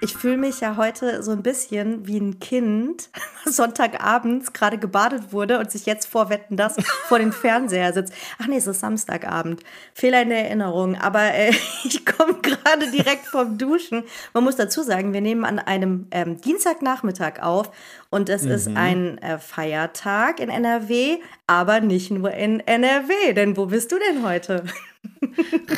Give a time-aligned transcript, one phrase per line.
[0.00, 3.10] Ich fühle mich ja heute so ein bisschen wie ein Kind,
[3.44, 6.76] das Sonntagabends gerade gebadet wurde und sich jetzt vor Wetten das
[7.08, 8.12] vor den Fernseher sitzt.
[8.38, 9.62] Ach nee, es ist Samstagabend.
[9.94, 10.96] Fehler in der Erinnerung.
[10.96, 11.50] Aber äh,
[11.84, 14.04] ich komme gerade direkt vom Duschen.
[14.34, 17.70] Man muss dazu sagen, wir nehmen an einem ähm, Dienstagnachmittag auf
[18.10, 18.50] und es mhm.
[18.50, 23.32] ist ein äh, Feiertag in NRW, aber nicht nur in NRW.
[23.34, 24.64] Denn wo bist du denn heute?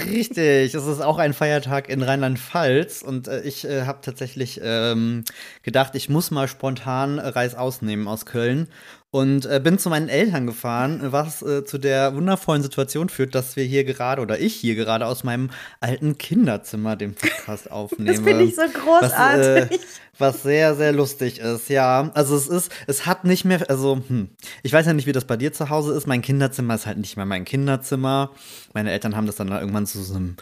[0.06, 5.24] Richtig, es ist auch ein Feiertag in Rheinland-Pfalz und äh, ich äh, habe tatsächlich ähm,
[5.62, 8.68] gedacht, ich muss mal spontan Reis ausnehmen aus Köln
[9.12, 13.56] und äh, bin zu meinen Eltern gefahren, was äh, zu der wundervollen Situation führt, dass
[13.56, 18.12] wir hier gerade oder ich hier gerade aus meinem alten Kinderzimmer den Podcast aufnehme.
[18.12, 19.70] Das finde ich so großartig.
[19.70, 19.78] Was, äh,
[20.18, 22.10] was, sehr, sehr lustig ist, ja.
[22.14, 24.28] Also es ist, es hat nicht mehr, also hm,
[24.62, 26.06] ich weiß ja nicht, wie das bei dir zu Hause ist.
[26.06, 28.30] Mein Kinderzimmer ist halt nicht mehr mein Kinderzimmer.
[28.74, 30.36] Meine Eltern haben das dann irgendwann zu so einem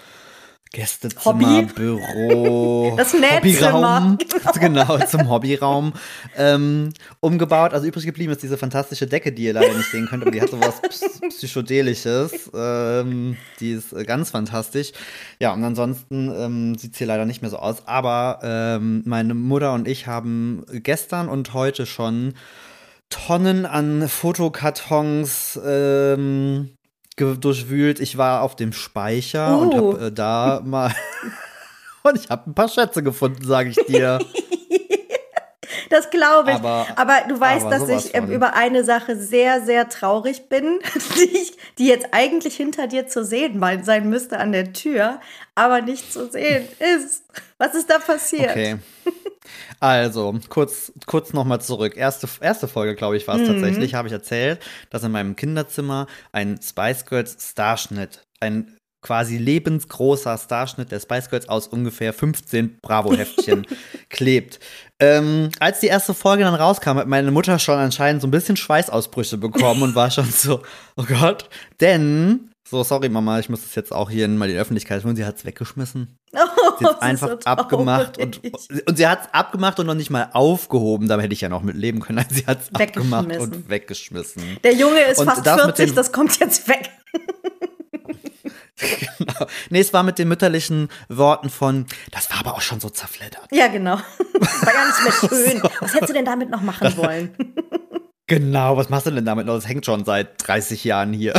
[0.72, 1.72] Gästezimmer, Hobby.
[1.74, 4.18] Büro, das Hobbyraum,
[4.60, 4.86] genau.
[4.86, 5.92] genau, zum Hobbyraum
[6.36, 7.72] ähm, umgebaut.
[7.72, 10.40] Also übrig geblieben ist diese fantastische Decke, die ihr leider nicht sehen könnt, aber die
[10.40, 10.80] hat so was
[11.28, 12.50] Psychedelisches.
[12.54, 14.92] Ähm, die ist äh, ganz fantastisch.
[15.40, 17.86] Ja, und ansonsten ähm, sieht es hier leider nicht mehr so aus.
[17.86, 22.34] Aber ähm, meine Mutter und ich haben gestern und heute schon
[23.10, 26.70] Tonnen an Fotokartons ähm,
[27.18, 28.00] durchwühlt.
[28.00, 29.60] Ich war auf dem Speicher uh.
[29.60, 30.94] und habe äh, da mal
[32.02, 34.18] und ich habe ein paar Schätze gefunden, sage ich dir.
[35.90, 36.56] Das glaube ich.
[36.56, 40.80] Aber, aber, du weißt, aber dass ich ähm, über eine Sache sehr, sehr traurig bin,
[41.16, 45.20] die, ich, die jetzt eigentlich hinter dir zu sehen sein müsste an der Tür,
[45.54, 47.24] aber nicht zu sehen ist.
[47.58, 48.50] Was ist da passiert?
[48.50, 48.78] Okay.
[49.80, 51.96] Also, kurz, kurz nochmal zurück.
[51.96, 53.54] Erste, erste Folge, glaube ich, war es mhm.
[53.54, 60.36] tatsächlich, habe ich erzählt, dass in meinem Kinderzimmer ein Spice Girls Starschnitt, ein quasi lebensgroßer
[60.36, 63.66] Starschnitt der Spice Girls aus ungefähr 15 Bravo-Heftchen
[64.10, 64.58] klebt.
[65.00, 68.56] Ähm, als die erste Folge dann rauskam, hat meine Mutter schon anscheinend so ein bisschen
[68.56, 70.62] Schweißausbrüche bekommen und war schon so,
[70.96, 71.48] oh Gott,
[71.80, 75.16] denn so, sorry Mama, ich muss das jetzt auch hier mal in die Öffentlichkeit tun.
[75.16, 76.18] Sie hat es weggeschmissen.
[76.34, 76.38] Oh,
[76.78, 78.42] sie hat einfach so abgemacht und,
[78.86, 81.08] und sie hat es abgemacht und noch nicht mal aufgehoben.
[81.08, 82.26] Da hätte ich ja noch mit leben können.
[82.28, 84.58] Sie hat es abgemacht und weggeschmissen.
[84.62, 86.90] Der Junge ist und fast das 40, das kommt jetzt weg.
[89.18, 89.46] genau.
[89.70, 93.48] Nee, es war mit den mütterlichen Worten von, das war aber auch schon so zerfleddert.
[93.50, 93.96] Ja, genau.
[94.38, 95.60] War gar nicht mehr schön.
[95.60, 95.70] so.
[95.80, 97.34] Was hättest du denn damit noch machen wollen?
[98.26, 99.54] genau, was machst du denn damit noch?
[99.54, 101.34] Das hängt schon seit 30 Jahren hier.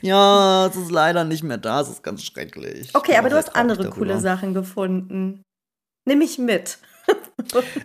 [0.00, 2.90] ja, es ist leider nicht mehr da, es ist ganz schrecklich.
[2.94, 3.96] Okay, aber du hast andere darüber.
[3.96, 5.42] coole Sachen gefunden.
[6.06, 6.78] Nimm mich mit.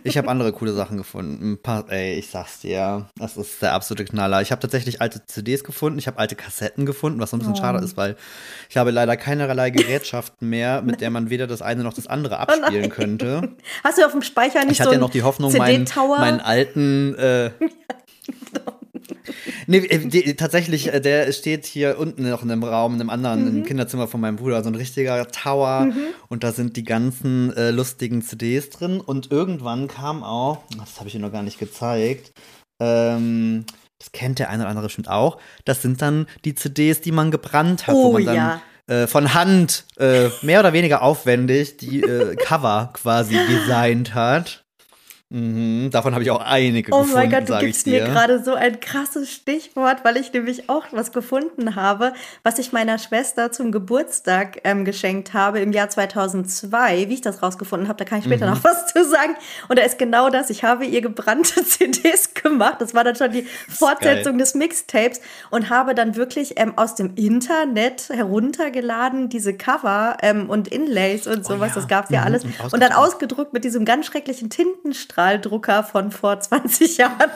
[0.04, 1.52] Ich habe andere coole Sachen gefunden.
[1.52, 4.42] Ein paar, ey, ich sag's dir, das ist der absolute Knaller.
[4.42, 7.54] Ich habe tatsächlich alte CDs gefunden, ich habe alte Kassetten gefunden, was so ein bisschen
[7.54, 7.58] oh.
[7.58, 8.16] schade ist, weil
[8.68, 12.38] ich habe leider keinerlei Gerätschaften mehr, mit der man weder das eine noch das andere
[12.40, 13.48] abspielen oh könnte.
[13.84, 15.86] Hast du auf dem Speicher nicht ich so Ich hatte ja noch die Hoffnung, meinen,
[15.94, 17.50] meinen alten äh,
[19.66, 23.10] Nee, äh, die, tatsächlich, äh, der steht hier unten noch in einem Raum, in einem
[23.10, 23.58] anderen, mhm.
[23.58, 25.86] im Kinderzimmer von meinem Bruder, so ein richtiger Tower.
[25.86, 25.98] Mhm.
[26.28, 29.00] Und da sind die ganzen äh, lustigen CDs drin.
[29.00, 32.32] Und irgendwann kam auch, das habe ich dir noch gar nicht gezeigt,
[32.80, 33.64] ähm,
[33.98, 37.30] das kennt der eine oder andere bestimmt auch, das sind dann die CDs, die man
[37.30, 41.76] gebrannt hat, oh, wo man dann ja äh, von Hand äh, mehr oder weniger aufwendig
[41.76, 44.64] die äh, Cover quasi designt hat.
[45.32, 47.12] Mhm, davon habe ich auch einige oh gefunden.
[47.14, 50.86] Oh mein Gott, du gibst mir gerade so ein krasses Stichwort, weil ich nämlich auch
[50.90, 57.08] was gefunden habe, was ich meiner Schwester zum Geburtstag ähm, geschenkt habe im Jahr 2002.
[57.08, 58.54] Wie ich das rausgefunden habe, da kann ich später mhm.
[58.54, 59.36] noch was zu sagen.
[59.68, 60.50] Und da ist genau das.
[60.50, 62.80] Ich habe ihr gebrannte CDs gemacht.
[62.80, 65.20] Das war dann schon die Fortsetzung des Mixtapes
[65.50, 71.42] und habe dann wirklich ähm, aus dem Internet heruntergeladen diese Cover ähm, und Inlays und
[71.42, 71.60] oh sowas.
[71.60, 71.74] Oh ja.
[71.76, 72.26] Das gab es ja mhm.
[72.26, 72.44] alles.
[72.44, 75.19] Und, und dann ausgedruckt mit diesem ganz schrecklichen Tintenstrahl.
[75.20, 77.30] Strahldrucker von vor 20 Jahren.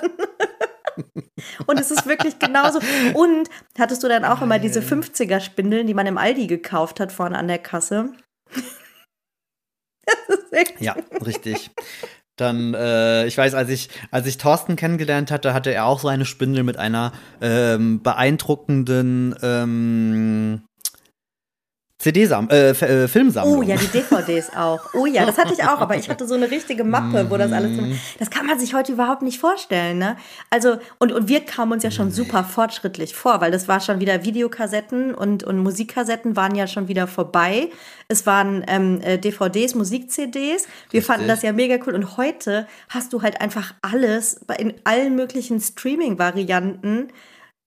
[1.66, 2.78] Und es ist wirklich genauso.
[3.14, 3.48] Und
[3.78, 7.48] hattest du dann auch immer diese 50er-Spindeln, die man im Aldi gekauft hat, vorne an
[7.48, 8.12] der Kasse?
[10.78, 11.70] ja, richtig.
[12.36, 16.08] Dann, äh, ich weiß, als ich, als ich Thorsten kennengelernt hatte, hatte er auch so
[16.08, 20.62] eine Spindel mit einer ähm, beeindruckenden ähm,
[22.04, 23.60] CD-Sammlung, äh, äh, Filmsammlung.
[23.60, 24.92] Oh ja, die DVDs auch.
[24.92, 27.50] Oh ja, das hatte ich auch, aber ich hatte so eine richtige Mappe, wo das
[27.50, 27.78] alles.
[27.78, 30.18] Drin, das kann man sich heute überhaupt nicht vorstellen, ne?
[30.50, 34.00] Also, und, und wir kamen uns ja schon super fortschrittlich vor, weil das war schon
[34.00, 37.70] wieder Videokassetten und, und Musikkassetten waren ja schon wieder vorbei.
[38.08, 40.34] Es waren ähm, äh, DVDs, Musik-CDs.
[40.90, 41.04] Wir Richtig.
[41.06, 41.94] fanden das ja mega cool.
[41.94, 47.08] Und heute hast du halt einfach alles in allen möglichen Streaming-Varianten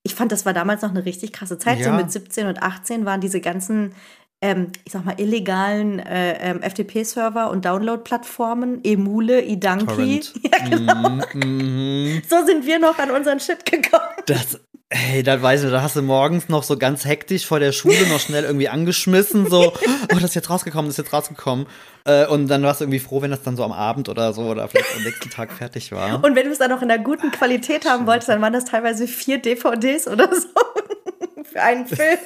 [0.08, 1.80] ich fand, das war damals noch eine richtig krasse Zeit.
[1.80, 1.84] Ja.
[1.84, 3.92] So mit 17 und 18 waren diese ganzen
[4.40, 10.22] ähm, ich sag mal, illegalen äh, ähm, FTP-Server und Download-Plattformen, Emule, Idanki.
[10.42, 11.08] Ja, genau.
[11.08, 12.22] Mm -hmm.
[12.28, 14.14] So sind wir noch an unseren Shit gekommen.
[14.26, 14.58] Das,
[14.90, 18.08] Hey, da weißt du, da hast du morgens noch so ganz hektisch vor der Schule
[18.08, 19.74] noch schnell irgendwie angeschmissen, so,
[20.12, 21.66] oh, das ist jetzt rausgekommen, das ist jetzt rausgekommen.
[22.04, 24.44] Äh, und dann warst du irgendwie froh, wenn das dann so am Abend oder so
[24.44, 26.24] oder vielleicht am nächsten Tag fertig war.
[26.24, 28.64] Und wenn du es dann noch in einer guten Qualität haben wolltest, dann waren das
[28.64, 30.48] teilweise vier DVDs oder so
[31.44, 32.18] für einen Film.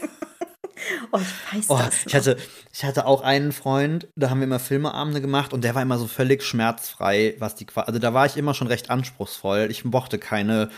[1.12, 2.06] Oh, ich weiß oh, das.
[2.06, 2.36] Ich hatte,
[2.72, 5.98] ich hatte auch einen Freund, da haben wir immer Filmeabende gemacht und der war immer
[5.98, 9.69] so völlig schmerzfrei, was die Also da war ich immer schon recht anspruchsvoll.
[9.70, 10.70] Ich mochte keine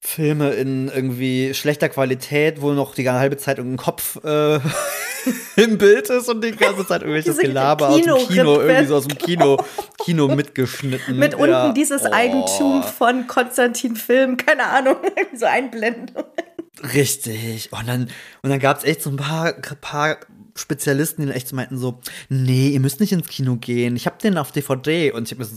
[0.00, 4.60] Filme in irgendwie schlechter Qualität, wo noch die halbe Zeit irgendein Kopf äh,
[5.56, 9.08] im Bild ist und die ganze Zeit irgendwelches Gelaber aus dem Kino, irgendwie so aus
[9.08, 9.56] dem Kino,
[10.04, 11.18] Kino mitgeschnitten.
[11.18, 11.72] Mit unten ja.
[11.72, 12.12] dieses oh.
[12.12, 14.96] Eigentum von Konstantin Film, keine Ahnung,
[15.34, 16.24] so Einblendung.
[16.82, 17.72] Richtig.
[17.72, 18.10] Und dann,
[18.42, 20.18] und dann gab es echt so ein paar, paar
[20.54, 23.96] Spezialisten, die dann echt so meinten so, nee, ihr müsst nicht ins Kino gehen.
[23.96, 25.56] Ich hab den auf DVD und ich hab mir so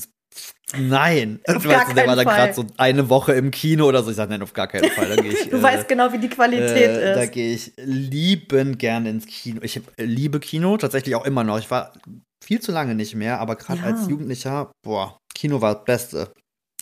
[0.77, 1.39] Nein.
[1.47, 4.11] Auf gar weißt, der war dann gerade so eine Woche im Kino oder so.
[4.11, 5.25] Ich sage, nein, auf gar keinen Fall.
[5.25, 7.17] Ich, du äh, weißt genau, wie die Qualität äh, ist.
[7.17, 9.61] Da gehe ich liebend gerne ins Kino.
[9.63, 11.57] Ich liebe Kino tatsächlich auch immer noch.
[11.57, 11.93] Ich war
[12.43, 13.85] viel zu lange nicht mehr, aber gerade ja.
[13.85, 16.33] als Jugendlicher, boah, Kino war das Beste.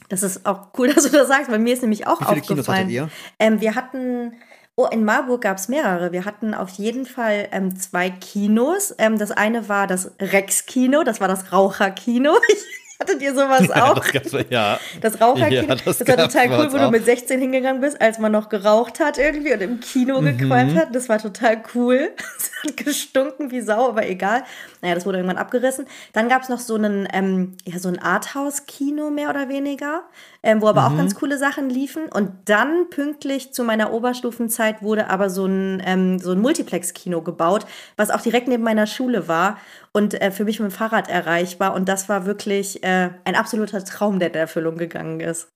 [0.10, 1.50] Das ist auch cool, dass du das sagst.
[1.50, 3.10] Bei mir ist nämlich auch Wie viele Kinos hattet ihr?
[3.40, 4.34] Ähm, wir hatten
[4.80, 6.12] Oh, in Marburg gab es mehrere.
[6.12, 8.94] Wir hatten auf jeden Fall ähm, zwei Kinos.
[9.00, 12.34] Ähm, das eine war das Rex-Kino, das war das Raucherkino.
[13.00, 14.04] Hattet ihr sowas auch?
[14.14, 14.80] Ja, das, ja.
[15.02, 15.68] das Raucherkino.
[15.68, 16.86] Ja, das, das war total cool, wo auch.
[16.86, 20.38] du mit 16 hingegangen bist, als man noch geraucht hat irgendwie und im Kino mhm.
[20.38, 20.96] gequalmt hat.
[20.96, 22.12] Das war total cool.
[22.38, 24.44] Es hat gestunken wie Sau, aber egal.
[24.82, 25.86] Naja, das wurde irgendwann abgerissen.
[26.14, 30.04] Dann gab es noch so einen, ähm, ja, so ein Arthouse-Kino mehr oder weniger,
[30.48, 30.94] ähm, wo aber mhm.
[30.94, 32.08] auch ganz coole Sachen liefen.
[32.08, 37.66] Und dann pünktlich zu meiner Oberstufenzeit wurde aber so ein, ähm, so ein Multiplex-Kino gebaut,
[37.98, 39.58] was auch direkt neben meiner Schule war
[39.92, 41.74] und äh, für mich mit dem Fahrrad erreichbar.
[41.74, 45.50] Und das war wirklich äh, ein absoluter Traum, der in Erfüllung gegangen ist.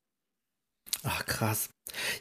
[1.04, 1.70] Ach, krass.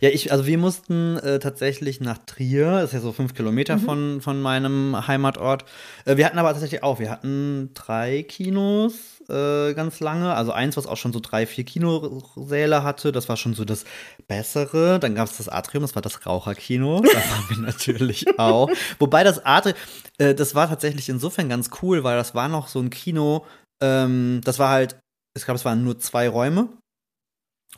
[0.01, 3.77] Ja, ich, also wir mussten äh, tatsächlich nach Trier, das ist ja so fünf Kilometer
[3.77, 3.81] mhm.
[3.81, 5.65] von, von meinem Heimatort.
[6.05, 10.35] Äh, wir hatten aber tatsächlich auch, wir hatten drei Kinos äh, ganz lange.
[10.35, 13.85] Also eins, was auch schon so drei, vier Kinosäle hatte, das war schon so das
[14.29, 14.99] Bessere.
[14.99, 17.01] Dann gab es das Atrium, das war das Raucherkino.
[17.11, 18.71] Da waren wir natürlich auch.
[18.99, 19.77] Wobei das Atrium,
[20.19, 23.45] äh, das war tatsächlich insofern ganz cool, weil das war noch so ein Kino,
[23.83, 24.99] ähm, das war halt,
[25.37, 26.69] ich glaube, es waren nur zwei Räume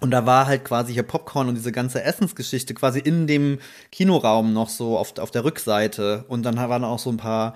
[0.00, 3.58] und da war halt quasi hier Popcorn und diese ganze Essensgeschichte quasi in dem
[3.92, 6.24] Kinoraum noch so auf, auf der Rückseite.
[6.28, 7.54] Und dann waren auch so ein paar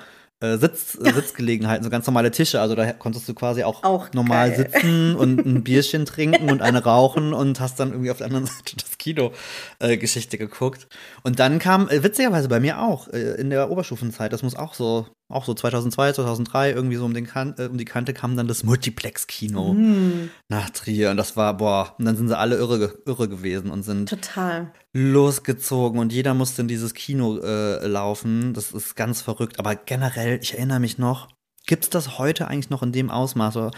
[0.54, 2.60] äh, Sitz, Sitzgelegenheiten, so ganz normale Tische.
[2.60, 4.70] Also da konntest du quasi auch, auch normal geil.
[4.72, 8.46] sitzen und ein Bierchen trinken und eine rauchen und hast dann irgendwie auf der anderen
[8.46, 10.88] Seite das Kino-Geschichte äh, geguckt.
[11.22, 14.74] Und dann kam, äh, witzigerweise bei mir auch, äh, in der Oberstufenzeit, das muss auch
[14.74, 18.36] so auch so 2002, 2003 irgendwie so um, den kan äh, um die Kante kam
[18.36, 20.30] dann das Multiplex-Kino mm.
[20.48, 23.82] nach Trier und das war, boah, und dann sind sie alle irre, irre gewesen und
[23.82, 24.72] sind Total.
[24.92, 28.54] losgezogen und jeder musste in dieses Kino äh, laufen.
[28.54, 31.28] Das ist ganz verrückt, aber generell, ich erinnere mich noch,
[31.66, 33.56] gibt es das heute eigentlich noch in dem Ausmaß?
[33.56, 33.70] Oder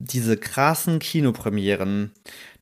[0.00, 2.12] diese krassen Kinopremieren,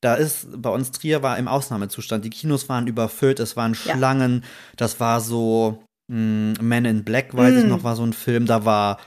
[0.01, 2.25] da ist bei uns Trier war im Ausnahmezustand.
[2.25, 4.47] Die Kinos waren überfüllt, es waren Schlangen, ja.
[4.75, 7.57] das war so Men in Black, weiß mm.
[7.59, 8.97] ich noch, war so ein Film, da war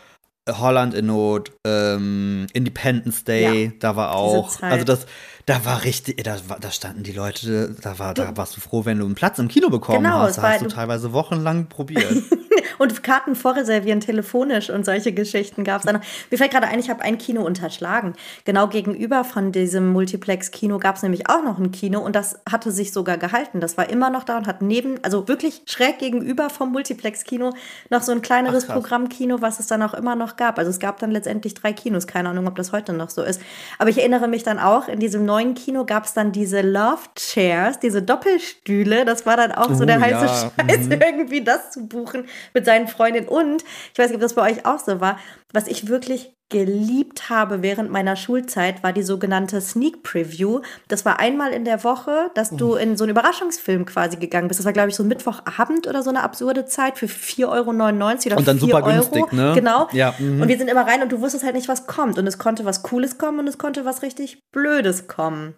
[0.48, 5.06] Holland in Not, ähm, Independence Day, ja, da war auch, also das,
[5.50, 8.98] da war richtig, da, da standen die Leute, da war, da warst du froh, wenn
[8.98, 10.38] du einen Platz im Kino bekommen genau, hast.
[10.38, 12.04] Da hast du teilweise wochenlang probiert.
[12.78, 16.00] und Karten vorreservieren telefonisch und solche Geschichten gab es dann.
[16.30, 18.14] Mir fällt gerade ein, ich habe ein Kino unterschlagen.
[18.44, 22.70] Genau gegenüber von diesem Multiplex-Kino gab es nämlich auch noch ein Kino und das hatte
[22.70, 23.60] sich sogar gehalten.
[23.60, 27.52] Das war immer noch da und hat neben, also wirklich schräg gegenüber vom Multiplex-Kino
[27.90, 30.58] noch so ein kleineres Ach, Programmkino, was es dann auch immer noch gab.
[30.58, 32.06] Also es gab dann letztendlich drei Kinos.
[32.06, 33.40] Keine Ahnung, ob das heute noch so ist.
[33.78, 37.02] Aber ich erinnere mich dann auch, in diesem neuen Kino gab es dann diese Love
[37.14, 39.04] Chairs, diese Doppelstühle.
[39.04, 40.52] Das war dann auch so der heiße ja.
[40.68, 40.92] Scheiß, mhm.
[40.92, 43.28] irgendwie das zu buchen mit seinen Freundinnen.
[43.28, 45.18] Und ich weiß nicht, ob das bei euch auch so war,
[45.52, 50.60] was ich wirklich geliebt habe während meiner Schulzeit, war die sogenannte Sneak Preview.
[50.88, 54.60] Das war einmal in der Woche, dass du in so einen Überraschungsfilm quasi gegangen bist.
[54.60, 57.70] Das war, glaube ich, so ein Mittwochabend oder so eine absurde Zeit für 4,99 Euro
[57.70, 58.90] oder Und dann super Euro.
[58.90, 59.52] günstig, ne?
[59.54, 59.88] Genau.
[59.92, 60.42] Ja, mhm.
[60.42, 62.18] Und wir sind immer rein und du wusstest halt nicht, was kommt.
[62.18, 65.54] Und es konnte was Cooles kommen und es konnte was richtig Blödes kommen.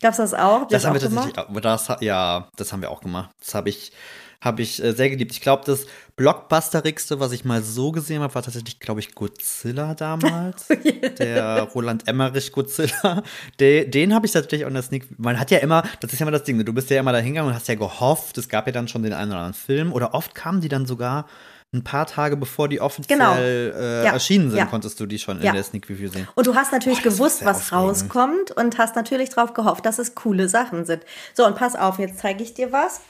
[0.00, 0.60] Gab's das auch?
[0.62, 3.30] Das, das haben wir tatsächlich, das, ja, das haben wir auch gemacht.
[3.38, 3.92] Das habe ich
[4.40, 5.32] habe ich äh, sehr geliebt.
[5.32, 9.94] Ich glaube, das Blockbusterigste, was ich mal so gesehen habe, war tatsächlich, glaube ich, Godzilla
[9.94, 10.66] damals.
[10.80, 13.22] Oh der Roland Emmerich Godzilla.
[13.58, 15.06] De, den habe ich tatsächlich auch in der Sneak.
[15.18, 16.64] Man hat ja immer, das ist ja immer das Ding, ne?
[16.64, 19.02] du bist ja immer da hingegangen und hast ja gehofft, es gab ja dann schon
[19.02, 21.26] den einen oder anderen Film oder oft kamen die dann sogar
[21.72, 23.34] ein paar Tage bevor die offiziell genau.
[23.36, 24.12] äh, ja.
[24.12, 24.66] erschienen sind, ja.
[24.66, 26.26] konntest du die schon in der Sneak Review sehen.
[26.34, 30.14] Und du hast natürlich Boah, gewusst, was rauskommt und hast natürlich darauf gehofft, dass es
[30.14, 31.04] coole Sachen sind.
[31.34, 33.02] So, und pass auf, jetzt zeige ich dir was.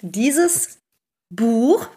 [0.00, 0.78] Dieses
[1.30, 1.88] Buch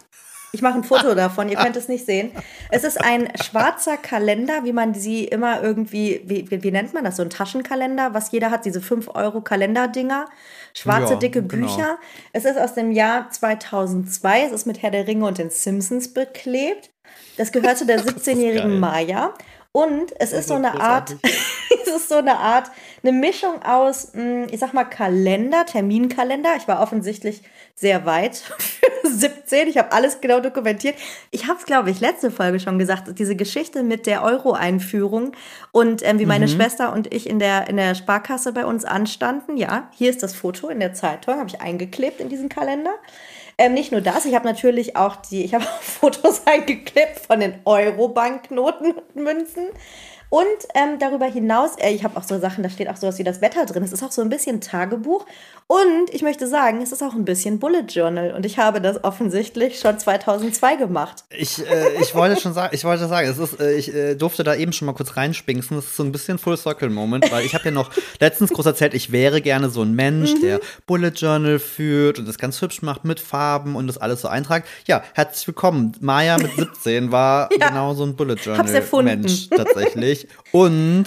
[0.55, 2.31] ich mache ein Foto davon, ihr könnt es nicht sehen.
[2.71, 7.03] Es ist ein schwarzer Kalender, wie man sie immer irgendwie, wie, wie, wie nennt man
[7.03, 10.27] das, so ein Taschenkalender, was jeder hat, diese 5-Euro-Kalenderdinger.
[10.73, 11.67] Schwarze, ja, dicke genau.
[11.67, 11.97] Bücher.
[12.31, 14.43] Es ist aus dem Jahr 2002.
[14.43, 16.89] Es ist mit Herr der Ringe und den Simpsons beklebt.
[17.37, 19.33] Das gehört zu der 17-jährigen Maya.
[19.73, 21.17] Und es ist, ist so eine großartig.
[21.21, 21.33] Art,
[21.81, 22.71] es ist so eine Art,
[23.03, 26.55] eine Mischung aus, hm, ich sag mal, Kalender, Terminkalender.
[26.55, 27.41] Ich war offensichtlich
[27.75, 29.67] sehr weit für 17.
[29.67, 30.95] Ich habe alles genau dokumentiert.
[31.31, 35.33] Ich habe es, glaube ich, letzte Folge schon gesagt, diese Geschichte mit der Euro-Einführung
[35.71, 36.51] und ähm, wie meine mhm.
[36.51, 39.57] Schwester und ich in der, in der Sparkasse bei uns anstanden.
[39.57, 42.93] Ja, hier ist das Foto in der Zeitung, habe ich eingeklebt in diesen Kalender.
[43.57, 47.55] Ähm, nicht nur das, ich habe natürlich auch die, ich habe Fotos eingeklebt von den
[47.65, 49.67] Euro-Banknoten und Münzen.
[50.29, 53.23] Und ähm, darüber hinaus, äh, ich habe auch so Sachen, da steht auch sowas wie
[53.23, 53.83] das Wetter drin.
[53.83, 55.25] Es ist auch so ein bisschen Tagebuch.
[55.67, 58.35] Und ich möchte sagen, es ist auch ein bisschen Bullet Journal.
[58.35, 61.23] Und ich habe das offensichtlich schon 2002 gemacht.
[61.31, 64.43] Ich, äh, ich wollte schon sagen, ich wollte sagen, es ist, äh, ich äh, durfte
[64.43, 65.75] da eben schon mal kurz reinspinksen.
[65.75, 68.67] Das ist so ein bisschen Full Circle Moment, weil ich habe ja noch letztens groß
[68.67, 70.41] erzählt, ich wäre gerne so ein Mensch, mhm.
[70.41, 74.27] der Bullet Journal führt und das ganz hübsch macht mit Farben und das alles so
[74.27, 74.67] eintragt.
[74.87, 75.93] Ja, herzlich willkommen.
[75.99, 77.69] Maya mit 17 war ja.
[77.69, 80.27] genau so ein Bullet Journal Mensch tatsächlich.
[80.51, 81.05] Und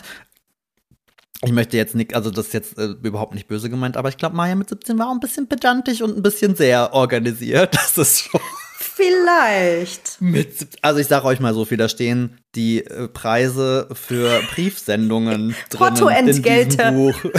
[1.42, 4.16] ich möchte jetzt nicht, also das ist jetzt äh, überhaupt nicht böse gemeint, aber ich
[4.16, 7.76] glaube, Maya mit 17 war auch ein bisschen pedantisch und ein bisschen sehr organisiert.
[7.88, 8.40] Das ist schon.
[8.78, 10.20] Vielleicht.
[10.20, 15.54] Mit, also ich sage euch mal so viel, da stehen die äh, Preise für Briefsendungen
[15.70, 16.52] drin Portoentgelte.
[16.52, 17.30] in diesem Buch.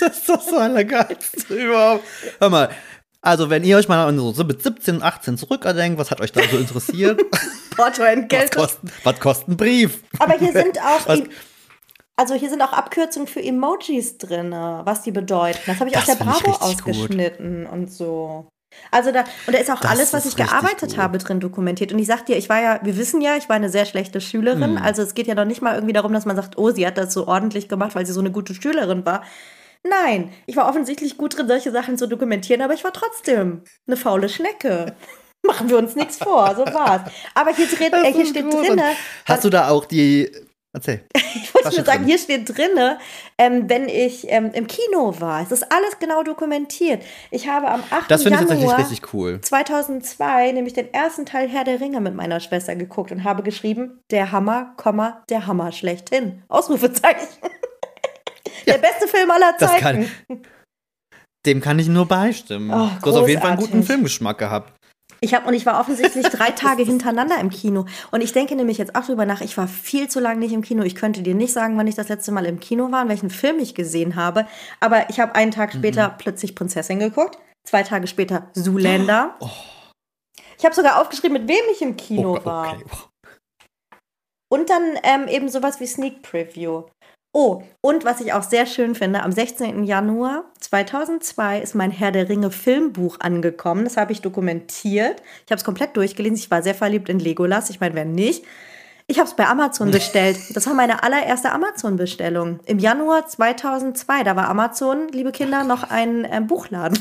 [0.00, 2.04] das ist das Allergeilste überhaupt.
[2.38, 2.70] Hör mal,
[3.20, 6.42] also wenn ihr euch mal so mit 17 und 18 zurückdenkt, was hat euch da
[6.48, 7.20] so interessiert?
[7.76, 8.56] Portoentgelte.
[8.58, 9.98] Was kostet, was kostet ein Brief?
[10.20, 11.06] Aber hier sind auch
[12.16, 15.60] also hier sind auch Abkürzungen für Emojis drin, was die bedeuten.
[15.66, 17.72] Das habe ich das aus der Bravo ausgeschnitten gut.
[17.72, 18.48] und so.
[18.90, 20.98] Also da, und da ist auch das alles, was ich gearbeitet gut.
[20.98, 21.92] habe, drin dokumentiert.
[21.92, 24.20] Und ich sag dir, ich war ja, wir wissen ja, ich war eine sehr schlechte
[24.20, 24.76] Schülerin.
[24.76, 24.82] Hm.
[24.82, 26.98] Also es geht ja noch nicht mal irgendwie darum, dass man sagt, oh, sie hat
[26.98, 29.24] das so ordentlich gemacht, weil sie so eine gute Schülerin war.
[29.84, 33.96] Nein, ich war offensichtlich gut drin, solche Sachen zu dokumentieren, aber ich war trotzdem eine
[33.96, 34.94] faule Schnecke.
[35.44, 37.10] Machen wir uns nichts vor, so war's.
[37.34, 38.80] Aber hier, drin, äh, hier steht drin.
[39.26, 40.30] Hast du da auch die
[40.72, 41.04] Erzähl.
[41.34, 42.08] Ich wollte nur sagen, drin?
[42.08, 42.96] hier steht drin,
[43.38, 45.42] ähm, wenn ich ähm, im Kino war.
[45.42, 47.02] Es ist alles genau dokumentiert.
[47.30, 48.10] Ich habe am 8.
[48.10, 49.40] Das finde ich tatsächlich richtig cool.
[49.40, 54.00] 2002 nämlich den ersten Teil Herr der Ringe mit meiner Schwester geguckt und habe geschrieben,
[54.10, 56.42] der Hammer, Komma, der Hammer schlechthin.
[56.48, 57.28] Ausrufezeichen.
[58.64, 59.80] Ja, der beste Film aller Zeiten.
[59.80, 60.08] Kann,
[61.46, 62.70] dem kann ich nur beistimmen.
[62.70, 64.72] Oh, du hast auf jeden Fall einen guten Filmgeschmack gehabt.
[65.22, 67.86] Ich habe und ich war offensichtlich drei Tage hintereinander im Kino.
[68.10, 70.62] Und ich denke nämlich jetzt auch drüber nach, ich war viel zu lange nicht im
[70.62, 70.82] Kino.
[70.82, 73.30] Ich könnte dir nicht sagen, wann ich das letzte Mal im Kino war und welchen
[73.30, 74.46] Film ich gesehen habe.
[74.80, 76.14] Aber ich habe einen Tag später mhm.
[76.18, 79.36] plötzlich Prinzessin geguckt, zwei Tage später Zoolander.
[79.40, 79.48] Oh.
[80.58, 82.74] Ich habe sogar aufgeschrieben, mit wem ich im Kino oh, war.
[82.74, 82.84] Okay.
[84.48, 86.84] Und dann ähm, eben sowas wie Sneak Preview.
[87.34, 89.84] Oh, und was ich auch sehr schön finde, am 16.
[89.84, 93.84] Januar 2002 ist mein Herr der Ringe Filmbuch angekommen.
[93.84, 95.22] Das habe ich dokumentiert.
[95.46, 96.36] Ich habe es komplett durchgelesen.
[96.36, 97.70] Ich war sehr verliebt in Legolas.
[97.70, 98.44] Ich meine, wer nicht?
[99.06, 100.38] Ich habe es bei Amazon bestellt.
[100.54, 102.60] Das war meine allererste Amazon-Bestellung.
[102.66, 104.24] Im Januar 2002.
[104.24, 106.98] Da war Amazon, liebe Kinder, noch ein äh, Buchladen.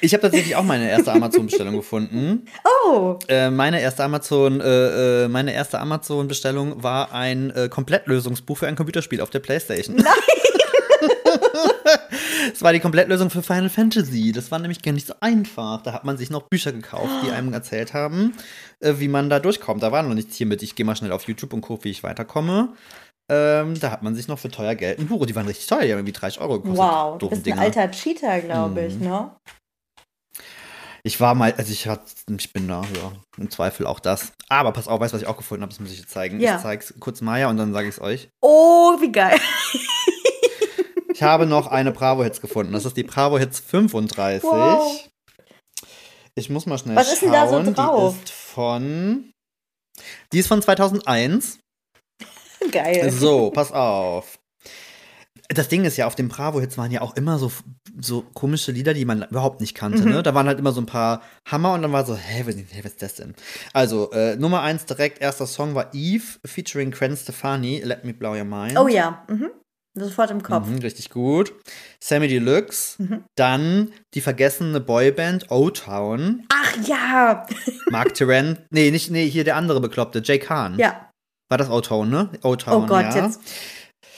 [0.00, 2.46] Ich habe tatsächlich auch meine erste Amazon-Bestellung gefunden.
[2.64, 3.18] Oh!
[3.28, 8.76] Äh, meine erste Amazon, äh, äh meine erste Amazon-Bestellung war ein äh, Komplettlösungsbuch für ein
[8.76, 9.96] Computerspiel auf der PlayStation.
[9.96, 10.06] Nein!
[12.52, 14.32] Es war die Komplettlösung für Final Fantasy.
[14.32, 15.82] Das war nämlich gar nicht so einfach.
[15.82, 18.34] Da hat man sich noch Bücher gekauft, die einem erzählt haben,
[18.80, 19.82] äh, wie man da durchkommt.
[19.82, 21.90] Da war noch nichts hier mit, ich gehe mal schnell auf YouTube und gucke, wie
[21.90, 22.70] ich weiterkomme.
[23.30, 25.24] Ähm, da hat man sich noch für teuer Geld ein Buch.
[25.26, 26.78] Die waren richtig teuer, die haben irgendwie 30 Euro gekostet.
[26.78, 29.06] Wow, du bist ein alter Cheater, glaube ich, mhm.
[29.06, 29.30] ne?
[31.02, 34.32] Ich war mal, also ich, hat, ich bin da, ja, im Zweifel auch das.
[34.48, 35.72] Aber pass auf, weißt du, was ich auch gefunden habe?
[35.72, 36.40] Das muss ich jetzt zeigen.
[36.40, 36.56] Ja.
[36.56, 38.28] Ich zeige es kurz Maya und dann sage ich es euch.
[38.40, 39.38] Oh, wie geil.
[41.12, 42.72] ich habe noch eine Bravo Hits gefunden.
[42.72, 44.42] Das ist die Bravo Hits 35.
[44.42, 45.08] Wow.
[46.34, 47.12] Ich muss mal schnell was schauen.
[47.12, 48.14] Was ist denn da so drauf?
[48.18, 49.32] Die ist von.
[50.32, 51.58] Die ist von 2001.
[52.70, 53.10] Geil.
[53.10, 54.39] So, pass auf.
[55.52, 57.50] Das Ding ist ja, auf den Bravo-Hits waren ja auch immer so,
[58.00, 60.02] so komische Lieder, die man überhaupt nicht kannte.
[60.02, 60.10] Mhm.
[60.12, 60.22] Ne?
[60.22, 62.80] Da waren halt immer so ein paar Hammer und dann war so, hä, was, hä,
[62.84, 63.34] was ist das denn?
[63.72, 68.36] Also, äh, Nummer eins direkt, erster Song war Eve featuring Gwen Stefani, Let Me Blow
[68.36, 68.78] Your Mind.
[68.78, 69.24] Oh ja.
[69.28, 69.50] Mhm.
[69.94, 70.68] Sofort im Kopf.
[70.68, 71.52] Mhm, richtig gut.
[72.00, 73.02] Sammy Deluxe.
[73.02, 73.24] Mhm.
[73.36, 76.44] Dann die vergessene Boyband O-Town.
[76.52, 77.44] Ach ja.
[77.90, 78.58] Mark Terran.
[78.70, 80.78] Nee, nicht, nee, hier der andere Bekloppte, Jay Khan.
[80.78, 81.10] Ja.
[81.50, 82.28] War das O-Town, ne?
[82.44, 83.26] O-Town, Oh Gott, ja.
[83.26, 83.40] jetzt.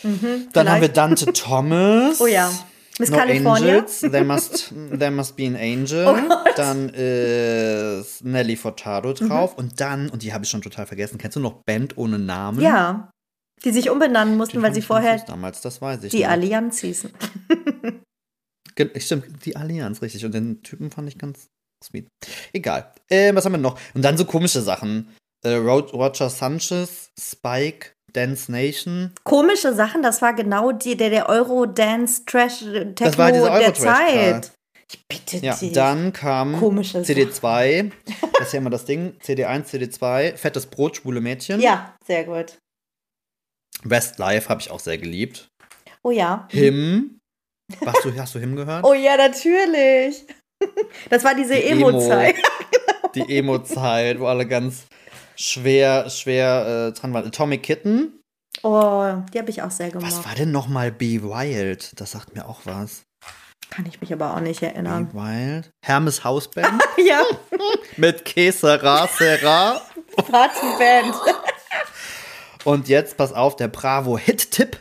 [0.02, 0.88] Mhm, Dann haben wir.
[0.88, 2.20] Dante Thomas.
[2.20, 2.50] Oh ja.
[2.98, 3.74] Miss No California.
[3.78, 6.06] Angels, there must, there must be an angel.
[6.06, 6.14] Oh.
[6.14, 6.32] Mhm.
[6.56, 9.56] dann ist Nelly Furtado drauf.
[9.56, 12.60] Und dann, und die habe ich schon total vergessen, kennst du noch Band ohne Namen?
[12.60, 13.10] Ja.
[13.64, 16.10] Die sich umbenennen Die mussten, weil fand sie vorher damals, das weiß ich.
[16.10, 16.28] die noch.
[16.30, 17.10] Allianz hießen.
[18.98, 20.24] Stimmt, die Allianz, richtig.
[20.24, 21.48] Und den Typen fand ich ganz
[21.84, 22.08] sweet.
[22.52, 22.92] Egal.
[23.08, 23.78] Äh, was haben wir noch?
[23.94, 25.08] Und dann so komische Sachen.
[25.44, 29.12] Äh, Ro Roger Sanchez, Spike, Dance Nation.
[29.24, 33.74] Komische Sachen, das war genau die, der, der Euro-Dance-Trash Techno Das war dieser der.
[33.74, 34.52] Zeit.
[34.90, 35.72] Ich bitte Ja, dich.
[35.72, 37.90] dann kam Komische CD2.
[38.38, 39.16] Das ist ja immer das Ding.
[39.24, 40.36] CD1, CD2.
[40.36, 41.60] Fettes Brot, schwule Mädchen.
[41.60, 42.58] Ja, sehr gut.
[43.84, 45.48] Westlife habe ich auch sehr geliebt.
[46.02, 46.46] Oh ja.
[46.50, 47.18] Him.
[47.86, 48.84] Hast du, hast du Him gehört?
[48.88, 50.24] Oh ja, natürlich.
[51.10, 51.88] Das war diese Die Emo.
[51.88, 52.36] Emo-Zeit.
[53.16, 54.84] Die Emo-Zeit, wo alle ganz
[55.36, 57.26] schwer, schwer äh, dran waren.
[57.26, 58.18] Atomic Kitten.
[58.62, 60.26] Oh, die habe ich auch sehr Was gemocht.
[60.26, 61.98] war denn nochmal Be Wild?
[62.00, 63.02] Das sagt mir auch was.
[63.70, 65.08] Kann ich mich aber auch nicht erinnern.
[65.08, 65.70] Be Wild.
[65.84, 67.22] Hermes Hausband Ja,
[67.96, 69.80] mit Kesera Serra.
[70.16, 71.14] Partyband.
[72.64, 74.78] Und jetzt, pass auf, der Bravo Hit-Tipp.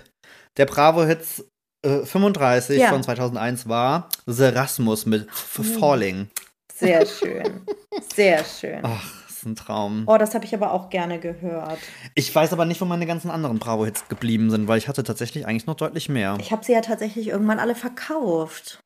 [0.57, 1.43] Der Bravo Hits
[1.83, 2.89] äh, 35 Ja.
[2.89, 6.29] von 2001 war Serasmus mit F Falling.
[6.75, 7.65] Sehr schön.
[8.13, 8.81] Sehr schön.
[8.83, 9.03] Ach,
[9.41, 10.03] ist ein Traum.
[10.07, 11.79] Oh, das habe ich aber auch gerne gehört.
[12.15, 15.47] Ich weiß aber nicht, wo meine ganzen anderen Bravo-Hits geblieben sind, weil ich hatte tatsächlich
[15.47, 16.37] eigentlich noch deutlich mehr.
[16.39, 18.79] Ich habe sie ja tatsächlich irgendwann alle verkauft.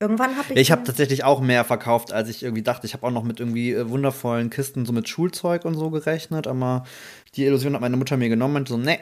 [0.00, 0.58] Irgendwann habe ich.
[0.58, 2.86] Ich habe tatsächlich auch mehr verkauft, als ich irgendwie dachte.
[2.86, 6.46] Ich habe auch noch mit irgendwie äh, wundervollen Kisten so mit Schulzeug und so gerechnet,
[6.46, 6.84] aber
[7.36, 8.98] die Illusion hat meine Mutter mir genommen und so, ne.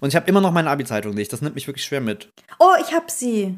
[0.00, 1.32] Und ich habe immer noch meine Abi-Zeitung nicht.
[1.32, 2.30] Das nimmt mich wirklich schwer mit.
[2.58, 3.56] Oh, ich habe sie.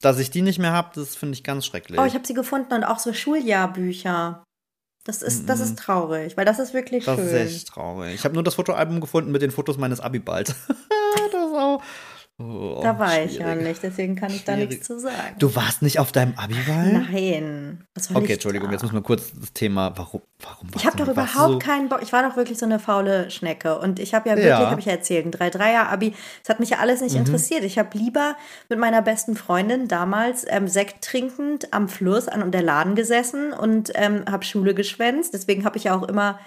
[0.00, 1.98] Dass ich die nicht mehr habe, das finde ich ganz schrecklich.
[1.98, 4.42] Oh, ich habe sie gefunden und auch so Schuljahrbücher.
[5.04, 7.26] Das ist, das ist traurig, weil das ist wirklich das schön.
[7.26, 8.14] ist echt traurig.
[8.14, 10.54] Ich habe nur das Fotoalbum gefunden mit den Fotos meines Abi-Balls.
[10.68, 11.82] das ist auch.
[12.42, 13.68] Oh, da war ich ja schwierig.
[13.68, 14.70] nicht, deswegen kann ich da Schwierig.
[14.70, 15.36] nichts zu sagen.
[15.38, 17.04] Du warst nicht auf deinem Abi-Ball?
[17.10, 17.86] Nein.
[18.14, 18.72] Okay, Entschuldigung, da?
[18.72, 22.00] jetzt müssen wir kurz das Thema, warum, warum Ich habe doch überhaupt so, keinen Bock.
[22.02, 23.78] Ich war doch wirklich so eine faule Schnecke.
[23.78, 24.70] Und ich habe ja wirklich, Ja.
[24.70, 26.14] habe ich ja erzählt, ein 3-3er-Abi.
[26.42, 27.04] Es hat mich ja alles Mhm.
[27.06, 27.64] nicht interessiert.
[27.64, 28.36] Ich habe lieber
[28.68, 33.92] mit meiner besten Freundin damals ähm, Sekt trinkend am Fluss an der Laden gesessen und
[33.94, 35.34] ähm, habe Schule geschwänzt.
[35.34, 36.38] Deswegen habe ich ja auch immer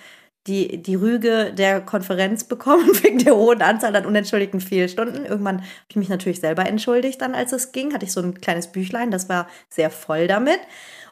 [0.48, 5.26] die, die Rüge der Konferenz bekommen, wegen der hohen Anzahl an unentschuldigten Fehlstunden.
[5.26, 7.94] Irgendwann habe ich mich natürlich selber entschuldigt, dann als es ging.
[7.94, 10.60] Hatte ich so ein kleines Büchlein, das war sehr voll damit.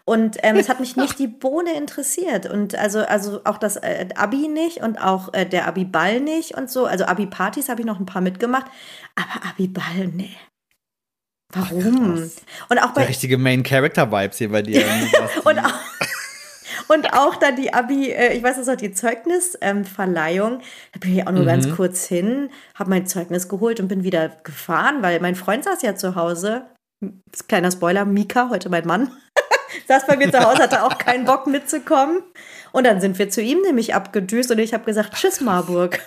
[0.05, 2.45] Und ähm, es hat mich nicht die Bohne interessiert.
[2.45, 6.69] Und also, also auch das äh, Abi nicht und auch äh, der Abi-Ball nicht und
[6.69, 6.85] so.
[6.85, 8.65] Also Abi-Partys habe ich noch ein paar mitgemacht.
[9.15, 10.35] Aber Abi-Ball, nee.
[11.53, 12.15] Warum?
[12.15, 12.35] krass.
[12.69, 14.83] und auch bei der richtige Main-Character-Vibes hier bei dir.
[15.43, 15.73] und auch,
[16.93, 20.59] und auch dann die Abi, äh, ich weiß es noch, die Zeugnisverleihung.
[20.93, 21.47] da bin ich auch nur Mhm.
[21.47, 25.81] ganz kurz hin, habe mein Zeugnis geholt und bin wieder gefahren, weil mein Freund saß
[25.81, 26.65] ja zu Hause.
[27.47, 29.11] Kleiner Spoiler, Mika, heute mein Mann,
[29.87, 32.23] saß bei mir zu Hause, hatte auch keinen Bock mitzukommen.
[32.71, 35.99] Und dann sind wir zu ihm nämlich abgedüst und ich habe gesagt, tschüss Marburg.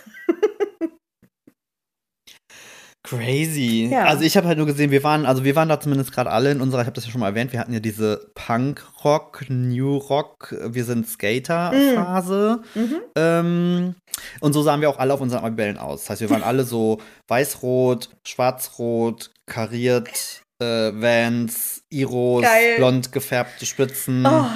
[3.09, 3.89] Crazy.
[3.91, 4.05] Ja.
[4.05, 6.51] Also ich habe halt nur gesehen, wir waren, also wir waren da zumindest gerade alle
[6.51, 9.97] in unserer, ich habe das ja schon mal erwähnt, wir hatten ja diese Punk-Rock, New
[9.97, 12.63] Rock, wir sind Skater-Phase.
[12.75, 13.01] Mhm.
[13.15, 13.95] Ähm,
[14.41, 16.03] und so sahen wir auch alle auf unseren Abibellen aus.
[16.03, 22.77] Das heißt, wir waren alle so weiß-rot, schwarz-rot, kariert, äh, Vans, Iros, Geil.
[22.77, 24.27] blond gefärbte Spitzen.
[24.27, 24.47] Oh,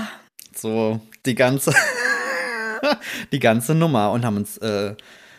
[0.54, 1.72] So die ganze,
[3.32, 4.94] die ganze Nummer und haben uns, äh,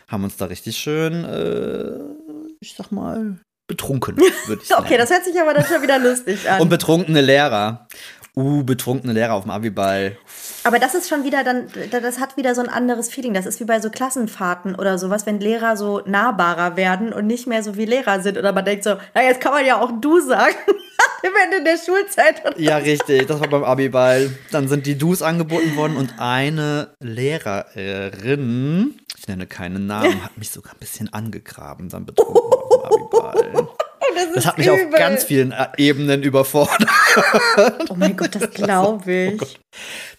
[0.08, 2.21] haben uns da richtig schön, äh,
[2.62, 4.84] ich sag mal, betrunken, würde ich sagen.
[4.84, 6.60] okay, das hört sich aber dann schon wieder lustig an.
[6.60, 7.86] und betrunkene Lehrer.
[8.34, 10.16] Uh, betrunkene Lehrer auf dem Abiball.
[10.64, 13.34] Aber das ist schon wieder dann, das hat wieder so ein anderes Feeling.
[13.34, 17.46] Das ist wie bei so Klassenfahrten oder sowas, wenn Lehrer so nahbarer werden und nicht
[17.46, 18.38] mehr so wie Lehrer sind.
[18.38, 20.54] Oder man denkt so, na, jetzt kann man ja auch du sagen.
[21.24, 22.42] Am Ende der Schulzeit.
[22.46, 24.30] Und Ja, richtig, das war beim Abiball.
[24.50, 30.50] Dann sind die Dus angeboten worden und eine Lehrerin, ich nenne keinen Namen, hat mich
[30.50, 33.68] sogar ein bisschen angegraben, dann betrunken auf dem Abiball.
[34.16, 34.98] das, Das hat mich auf übel.
[34.98, 36.88] ganz vielen äh, Ebenen überfordert.
[37.88, 39.60] Oh mein Gott, das glaube ich.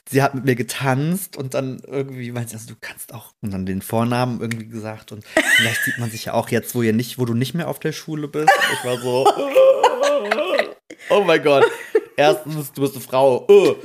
[0.09, 3.51] sie hat mit mir getanzt und dann irgendwie meinte sie, also du kannst auch und
[3.51, 5.25] dann den Vornamen irgendwie gesagt und
[5.57, 7.79] vielleicht sieht man sich ja auch jetzt, wo ihr nicht, wo du nicht mehr auf
[7.79, 8.49] der Schule bist.
[8.79, 9.27] Ich war so,
[11.09, 11.65] oh mein Gott.
[12.15, 13.45] Erstens, du bist eine Frau.
[13.49, 13.75] Oh,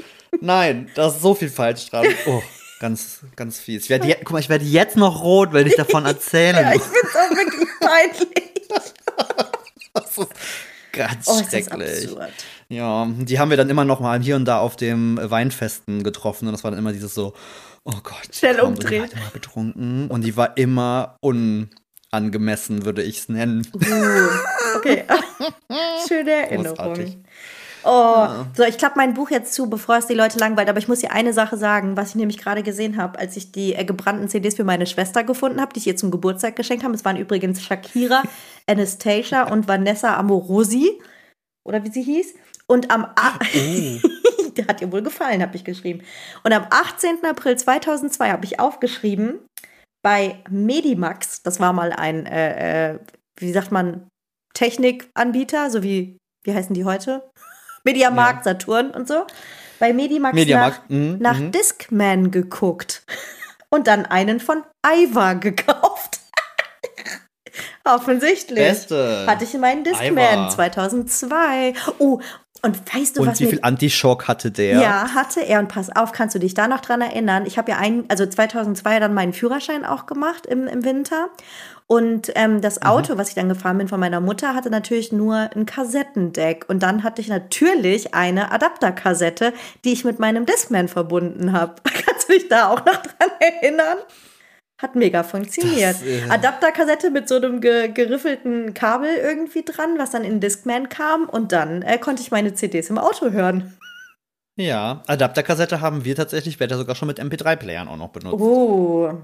[0.40, 2.06] nein, da ist so viel falsch dran.
[2.26, 2.40] Oh,
[2.78, 3.84] ganz, ganz fies.
[3.84, 6.58] Ich werde, je- guck mal, ich werde jetzt noch rot, wenn ich davon erzähle.
[6.62, 8.28] Ja, ich es auch wirklich peinlich.
[10.92, 12.04] Ganz Oh, ist das schrecklich.
[12.08, 12.32] absurd.
[12.68, 16.46] Ja, die haben wir dann immer noch mal hier und da auf dem Weinfesten getroffen
[16.48, 17.34] und das war dann immer dieses so,
[17.84, 18.28] oh Gott.
[18.32, 19.02] Schnell komm, und Die umdrehen.
[19.02, 23.66] war immer betrunken und die war immer unangemessen, würde ich es nennen.
[23.74, 25.04] Uh, okay.
[26.08, 26.76] Schöne Erinnerung.
[26.76, 27.18] Großartig.
[27.84, 30.68] Oh, so, ich klappe mein Buch jetzt zu, bevor es die Leute langweilt.
[30.68, 33.52] Aber ich muss dir eine Sache sagen, was ich nämlich gerade gesehen habe, als ich
[33.52, 36.84] die äh, gebrannten CDs für meine Schwester gefunden habe, die ich ihr zum Geburtstag geschenkt
[36.84, 36.94] habe.
[36.94, 38.22] Es waren übrigens Shakira,
[38.66, 41.00] Anastasia und Vanessa Amorosi.
[41.64, 42.34] Oder wie sie hieß.
[42.66, 43.04] Und am.
[43.04, 43.38] A
[44.56, 46.02] Der hat ihr wohl gefallen, habe ich geschrieben.
[46.42, 47.24] Und am 18.
[47.24, 49.38] April 2002 habe ich aufgeschrieben,
[50.02, 52.98] bei Medimax, das war mal ein, äh, äh,
[53.38, 54.08] wie sagt man,
[54.54, 57.30] Technikanbieter, so wie, wie heißen die heute?
[57.84, 59.26] Mediamarkt, Saturn und so.
[59.78, 61.52] Bei Medimax Mediamarkt, nach, mhm, nach mhm.
[61.52, 63.02] Discman geguckt
[63.70, 66.20] und dann einen von Iva gekauft.
[67.84, 68.58] Offensichtlich.
[68.58, 69.24] Beste.
[69.26, 70.48] Hatte ich in meinen Discman Iva.
[70.50, 71.74] 2002.
[71.98, 72.20] Oh,
[72.62, 74.80] und weißt du, Und was wie viel Antischock hatte der?
[74.80, 75.60] ja, hatte er.
[75.60, 77.46] Und pass auf, kannst du dich da noch dran erinnern?
[77.46, 81.28] Ich habe ja einen, also 2002 dann meinen Führerschein auch gemacht im, im Winter.
[81.90, 85.48] Und ähm, das Auto, was ich dann gefahren bin von meiner Mutter, hatte natürlich nur
[85.56, 86.66] ein Kassettendeck.
[86.68, 89.54] Und dann hatte ich natürlich eine Adapterkassette,
[89.86, 91.76] die ich mit meinem Discman verbunden habe.
[91.84, 93.96] Kannst du dich da auch noch dran erinnern?
[94.82, 95.94] Hat mega funktioniert.
[95.94, 100.40] Das, äh, Adapterkassette mit so einem ge geriffelten Kabel irgendwie dran, was dann in den
[100.40, 101.26] Discman kam.
[101.26, 103.78] Und dann äh, konnte ich meine CDs im Auto hören.
[104.56, 108.42] Ja, Adapterkassette haben wir tatsächlich später sogar schon mit MP3-Playern auch noch benutzt.
[108.42, 109.14] Oh.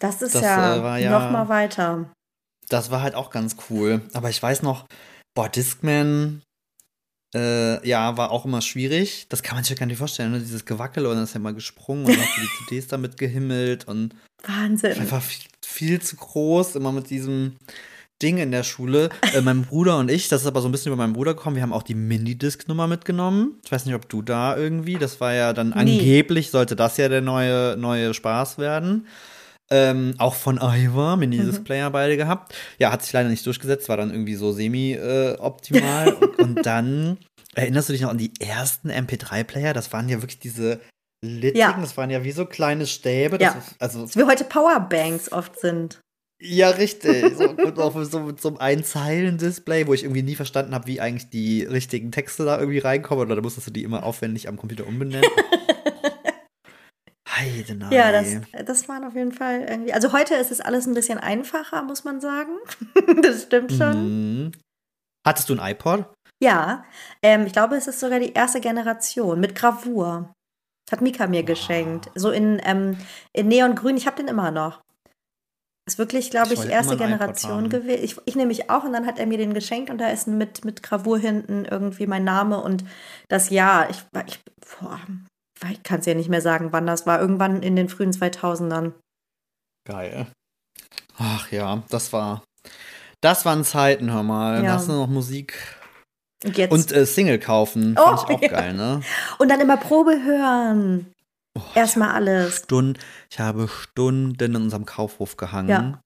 [0.00, 2.10] Das ist Das, ja, äh, ja- noch mal weiter.
[2.68, 4.00] Das war halt auch ganz cool.
[4.14, 4.86] Aber ich weiß noch,
[5.34, 6.42] boah, Discman,
[7.34, 9.26] äh, ja, war auch immer schwierig.
[9.28, 10.38] Das kann man sich ja gar nicht vorstellen, ne?
[10.40, 14.14] dieses Gewackel und dann ist ja mal gesprungen und du die CDs damit gehimmelt und
[14.46, 14.98] Wahnsinn.
[14.98, 17.56] einfach viel, viel zu groß, immer mit diesem
[18.22, 19.10] Ding in der Schule.
[19.34, 21.56] Äh, mein Bruder und ich, das ist aber so ein bisschen über meinen Bruder gekommen,
[21.56, 23.58] wir haben auch die Minidisc-Nummer mitgenommen.
[23.64, 25.74] Ich weiß nicht, ob du da irgendwie, das war ja dann Nee.
[25.74, 29.06] angeblich, sollte das ja der neue, neue Spaß werden.
[29.70, 32.54] Ähm, auch von Iva, Minidisc-Player beide gehabt.
[32.78, 36.12] Ja, hat sich leider nicht durchgesetzt, war dann irgendwie so semi-optimal.
[36.12, 37.18] und, und dann,
[37.54, 39.72] erinnerst du dich noch an die ersten MP3-Player?
[39.72, 40.80] Das waren ja wirklich diese
[41.24, 41.76] Littigen, Ja.
[41.80, 43.38] das waren ja wie so kleine Stäbe.
[43.40, 43.54] Ja.
[43.54, 45.98] Das, also Wie heute Powerbanks oft sind.
[46.42, 47.24] ja, richtig.
[47.38, 51.00] So, und auch so mit so einem Einzeilen-Display, wo ich irgendwie nie verstanden habe, wie
[51.00, 53.24] eigentlich die richtigen Texte da irgendwie reinkommen.
[53.24, 55.24] Oder da musstest du die immer aufwendig am Computer umbenennen.
[57.28, 57.94] Heidenei.
[57.94, 59.92] Ja, das, das waren auf jeden Fall irgendwie.
[59.92, 62.52] Also heute ist es alles ein bisschen einfacher, muss man sagen.
[63.22, 64.44] das stimmt schon.
[64.44, 64.52] Mhm.
[65.26, 66.12] Hattest du ein iPod?
[66.42, 66.84] Ja,
[67.22, 70.32] ähm, ich glaube, es ist sogar die erste Generation mit Gravur.
[70.90, 72.10] Hat Mika mir geschenkt.
[72.14, 72.98] So in, ähm,
[73.32, 73.96] in Neongrün.
[73.96, 74.82] Ich habe den immer noch.
[75.86, 78.04] Ist wirklich, glaube Ich ich, erste Generation gewesen.
[78.04, 80.64] Ich, ich nämlich auch und dann hat er mir den geschenkt und da ist mit,
[80.64, 82.84] mit Gravur hinten irgendwie mein Name und
[83.28, 83.88] das Jahr.
[83.90, 84.40] Ich, ich,
[84.80, 84.98] boah,
[85.70, 87.20] ich kann es ja nicht mehr sagen, wann das war.
[87.20, 88.92] Irgendwann in den frühen 2000ern.
[89.86, 90.26] Geil.
[91.18, 92.42] Ach ja, das war.
[93.20, 94.64] Das waren Zeiten, hör mal.
[94.64, 94.72] Ja.
[94.74, 95.54] Hast du noch Musik.
[96.44, 96.72] Und jetzt.
[96.72, 97.96] Und äh, Single kaufen.
[97.98, 98.48] Oh, Fand ich auch ja.
[98.48, 99.00] geil, ne?
[99.38, 101.12] Und dann immer Probe hören.
[101.56, 102.56] Oh, Erstmal alles.
[102.58, 102.98] Stunden,
[103.30, 105.68] ich habe Stunden in unserem Kaufhof gehangen.
[105.68, 106.00] Ja.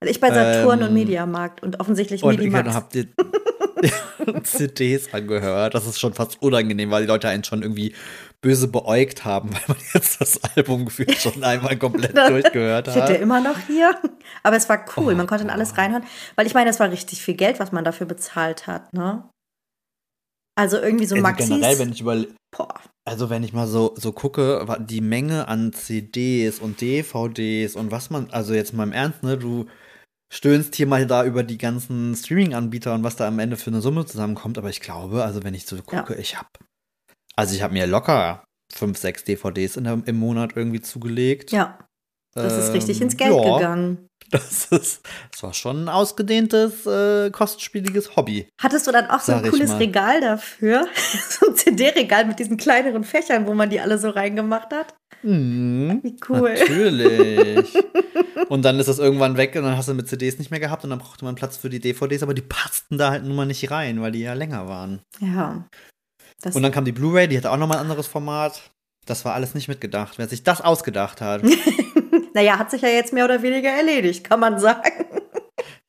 [0.00, 2.64] Also Ich bei Saturn Ähm, und Mediamarkt und offensichtlich Und Medimax.
[2.64, 3.08] dann habt ihr
[4.44, 5.74] CDs angehört.
[5.74, 7.94] Das ist schon fast unangenehm, weil die Leute einen schon irgendwie
[8.44, 13.14] böse beäugt haben, weil man jetzt das Album gefühlt schon einmal komplett durchgehört Steht der
[13.16, 13.20] hat.
[13.22, 13.98] immer noch hier?
[14.44, 15.78] Aber es war cool, Oh, man konnte in alles Gott.
[15.78, 16.04] reinhören.
[16.36, 19.28] Weil ich meine, es war richtig viel Geld, was man dafür bezahlt hat, ne?
[20.56, 21.48] Also irgendwie so Also Maxis.
[21.48, 22.24] generell, wenn ich über,
[23.04, 28.10] also wenn ich mal so, so gucke, die Menge an CDs und DVDs und was
[28.10, 29.66] man, also jetzt mal im Ernst, ne, du
[30.32, 33.80] stöhnst hier mal da über die ganzen Streaming-Anbieter und was da am Ende für eine
[33.80, 36.48] Summe zusammenkommt, aber ich glaube, also wenn ich so gucke, ich habe,
[37.36, 41.52] also ich habe mir locker fünf, sechs DVDs in im Monat irgendwie zugelegt.
[41.52, 41.78] ja,
[42.34, 44.08] das ist richtig Ähm, ins Geld ja, gegangen.
[44.30, 48.48] Das ist, das war schon ein ausgedehntes, äh, kostspieliges Hobby.
[48.60, 49.78] Hattest du dann auch so ein cooles.
[49.78, 50.88] Regal dafür?
[51.28, 54.94] so ein CD-Regal mit diesen kleineren Fächern, wo man die alle so reingemacht hat?
[55.22, 56.00] Mhm.
[56.02, 56.54] Wie cool.
[56.54, 57.74] Natürlich.
[58.48, 60.84] und dann ist das irgendwann weg und dann hast du mit CDs nicht mehr gehabt
[60.84, 63.46] und dann brauchte man Platz für die DVDs, aber die passten da halt nun mal
[63.46, 65.02] nicht rein, weil die ja länger waren.
[65.20, 65.68] Ja.
[66.44, 68.70] Das Und dann kam die Blu-ray, die hatte auch nochmal ein anderes Format.
[69.06, 70.18] Das war alles nicht mitgedacht.
[70.18, 71.42] Wer sich das ausgedacht hat.
[72.34, 74.90] naja, hat sich ja jetzt mehr oder weniger erledigt, kann man sagen.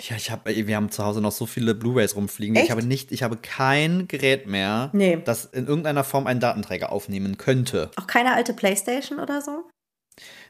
[0.02, 2.56] ja, ich habe, wir haben zu Hause noch so viele Blu-rays rumfliegen.
[2.56, 2.66] Echt?
[2.66, 5.22] Ich habe nicht, ich habe kein Gerät mehr, Nee.
[5.24, 7.92] das in irgendeiner Form einen Datenträger aufnehmen könnte.
[7.98, 9.66] Auch keine alte Playstation oder so?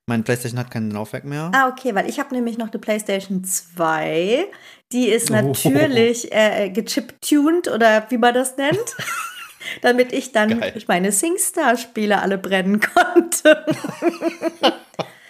[0.07, 1.51] Mein PlayStation hat kein Laufwerk mehr.
[1.55, 4.45] Ah, okay, weil ich habe nämlich noch eine PlayStation 2.
[4.91, 6.35] Die ist natürlich oh.
[6.35, 8.77] äh, gechip-tuned oder wie man das nennt.
[9.81, 10.83] damit ich dann Geil.
[10.87, 13.65] meine SingStar-Spiele alle brennen konnte.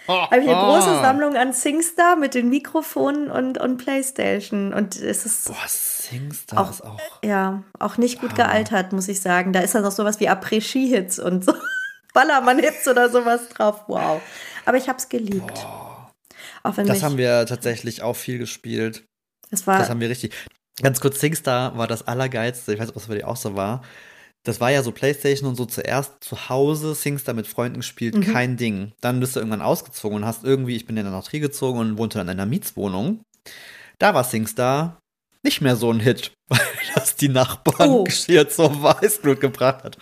[0.08, 4.72] habe ich eine große Sammlung an SingStar mit den Mikrofonen und, und Playstation.
[4.72, 5.46] Und es ist.
[5.46, 6.98] Boah, SingStar auch, ist auch.
[7.24, 9.52] Ja, auch nicht gut gealtert, muss ich sagen.
[9.52, 11.54] Da ist dann noch sowas wie Après-Ski-Hits und so.
[12.14, 13.84] Ballermann-Hits oder sowas drauf.
[13.88, 14.22] Wow.
[14.64, 15.54] Aber ich habe es geliebt.
[15.54, 16.12] Boah.
[16.62, 19.04] Auch wenn das haben wir tatsächlich auch viel gespielt.
[19.50, 20.32] Das, war das haben wir richtig.
[20.82, 22.74] Ganz kurz, SingStar war das Allergeilste.
[22.74, 23.82] Ich weiß nicht, ob es für dich auch so war.
[24.46, 28.32] Das war ja so PlayStation und so zuerst zu Hause, SingStar mit Freunden gespielt, mhm.
[28.32, 28.92] kein Ding.
[29.00, 31.98] Dann bist du irgendwann ausgezogen und hast irgendwie, ich bin dann nach Trier gezogen und
[31.98, 33.22] wohnte dann in einer Mietswohnung.
[33.98, 35.00] Da war SingStar
[35.42, 36.60] nicht mehr so ein Hit, weil
[36.94, 38.04] das die Nachbarn oh.
[38.04, 39.98] Geschirr zur Weißblut gebracht hat.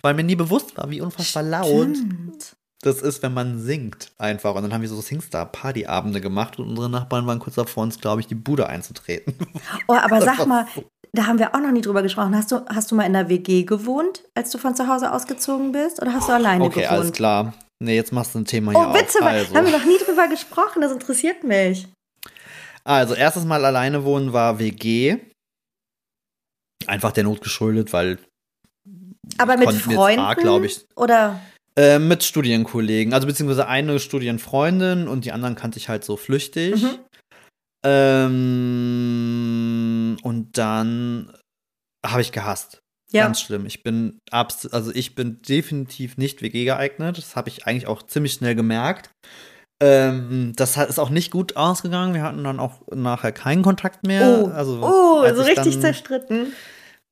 [0.00, 2.56] Weil mir nie bewusst war, wie unfassbar laut Stimmt.
[2.82, 4.54] das ist, wenn man singt einfach.
[4.54, 8.20] Und dann haben wir so Singstar-Partyabende gemacht und unsere Nachbarn waren kurz davor, uns, glaube
[8.20, 9.34] ich, die Bude einzutreten.
[9.88, 10.66] Oh, aber sag mal,
[11.12, 12.36] da haben wir auch noch nie drüber gesprochen.
[12.36, 15.72] Hast du, hast du mal in der WG gewohnt, als du von zu Hause ausgezogen
[15.72, 16.00] bist?
[16.00, 16.86] Oder hast du alleine okay, gewohnt?
[16.86, 17.54] Okay, alles klar.
[17.82, 19.54] Nee, jetzt machst du ein Thema oh, hier Oh, bitte, also.
[19.54, 20.82] haben wir noch nie drüber gesprochen.
[20.82, 21.88] Das interessiert mich.
[22.84, 25.18] Also, erstes Mal alleine wohnen war WG.
[26.86, 28.18] Einfach der Not geschuldet, weil.
[29.36, 30.40] Aber mit Freunden?
[30.40, 30.86] glaube ich.
[30.96, 31.40] Oder?
[31.76, 33.14] Äh, mit Studienkollegen.
[33.14, 36.82] Also, beziehungsweise eine Studienfreundin und die anderen kannte ich halt so flüchtig.
[36.82, 36.98] Mhm.
[37.84, 39.37] Ähm,
[40.28, 41.32] und dann
[42.04, 42.82] habe ich gehasst.
[43.10, 43.24] Ja.
[43.24, 43.64] Ganz schlimm.
[43.64, 47.16] Ich bin also ich bin definitiv nicht WG geeignet.
[47.16, 49.10] Das habe ich eigentlich auch ziemlich schnell gemerkt.
[49.80, 52.12] Ähm, das ist auch nicht gut ausgegangen.
[52.12, 54.44] Wir hatten dann auch nachher keinen Kontakt mehr.
[54.44, 56.52] Oh, also, oh so richtig dann, zerstritten.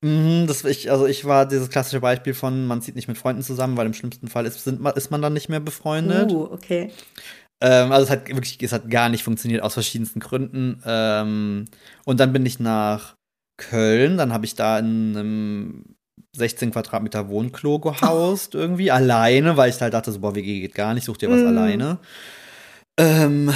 [0.02, 3.42] Mh, das, ich, also ich war dieses klassische Beispiel von, man zieht nicht mit Freunden
[3.42, 6.32] zusammen, weil im schlimmsten Fall ist, sind, ist man dann nicht mehr befreundet.
[6.32, 6.90] Oh, okay.
[7.60, 10.82] Ähm, also es hat wirklich, es hat gar nicht funktioniert aus verschiedensten Gründen.
[10.84, 11.64] Ähm,
[12.04, 13.16] und dann bin ich nach
[13.56, 15.96] Köln, dann habe ich da in einem
[16.36, 18.58] 16 Quadratmeter Wohnklo gehaust, oh.
[18.58, 21.40] irgendwie, alleine, weil ich halt dachte, so, boah, WG geht gar nicht, such dir was
[21.40, 21.46] mm.
[21.46, 21.98] alleine.
[22.98, 23.52] Ähm,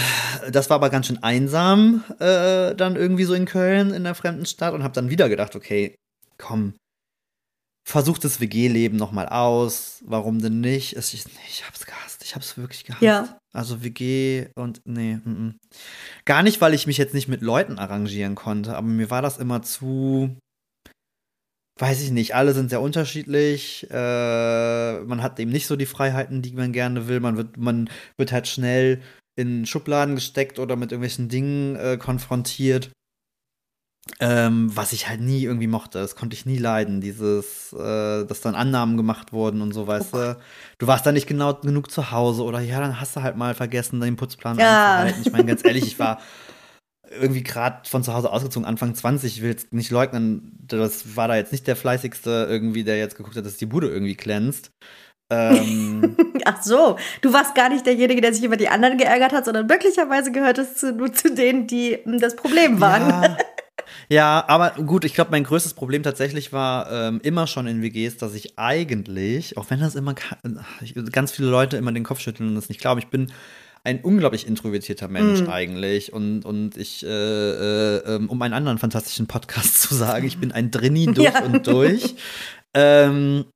[0.51, 4.47] das war aber ganz schön einsam, äh, dann irgendwie so in Köln, in der fremden
[4.47, 5.95] Stadt und habe dann wieder gedacht, okay,
[6.39, 6.75] komm,
[7.87, 10.97] versuch das WG-Leben nochmal aus, warum denn nicht?
[10.97, 13.03] Ich, ich hab's gehasst, ich hab's wirklich gehasst.
[13.03, 13.41] Ja.
[13.53, 15.55] Also WG und nee, m -m.
[16.25, 19.39] gar nicht, weil ich mich jetzt nicht mit Leuten arrangieren konnte, aber mir war das
[19.39, 20.37] immer zu,
[21.81, 23.89] weiß ich nicht, alle sind sehr unterschiedlich.
[23.91, 27.19] Äh, man hat eben nicht so die Freiheiten, die man gerne will.
[27.19, 29.03] Man wird, man wird halt schnell
[29.37, 32.93] in Schubladen gesteckt oder mit irgendwelchen Dingen äh, konfrontiert.
[34.19, 35.99] Ähm, was ich halt nie irgendwie mochte.
[35.99, 37.01] Das konnte ich nie leiden.
[37.01, 40.37] Dieses, äh, dass dann Annahmen gemacht wurden und so, weißt oh du.
[40.79, 43.55] Du warst da nicht genau genug zu Hause oder ja, dann hast du halt mal
[43.55, 45.01] vergessen, den Putzplan ja.
[45.01, 45.23] einzuhalten.
[45.27, 46.19] Ich meine, ganz ehrlich, ich war
[47.11, 51.29] irgendwie gerade von zu Hause ausgezogen, Anfang 20, ich will jetzt nicht leugnen, das war
[51.29, 54.71] da jetzt nicht der fleißigste irgendwie, der jetzt geguckt hat, dass die Bude irgendwie glänzt.
[55.31, 59.45] Ähm, Ach so, du warst gar nicht derjenige, der sich über die anderen geärgert hat,
[59.45, 63.09] sondern möglicherweise gehört es zu, nur zu denen, die hm, das Problem waren.
[63.09, 63.37] Ja,
[64.11, 68.17] ja aber gut, ich glaube, mein größtes Problem tatsächlich war ähm, immer schon in WGs,
[68.17, 70.15] dass ich eigentlich, auch wenn das immer
[71.13, 73.33] ganz viele Leute immer den Kopf schütteln und das nicht glauben, ich bin
[73.85, 75.49] ein unglaublich introvertierter Mensch mm.
[75.49, 76.13] eigentlich.
[76.13, 80.53] Und, und ich, äh, äh, ähm, um einen anderen fantastischen Podcast zu sagen, ich bin
[80.53, 81.43] ein Drini durch ja.
[81.43, 82.15] und durch.
[82.75, 83.47] Ähm,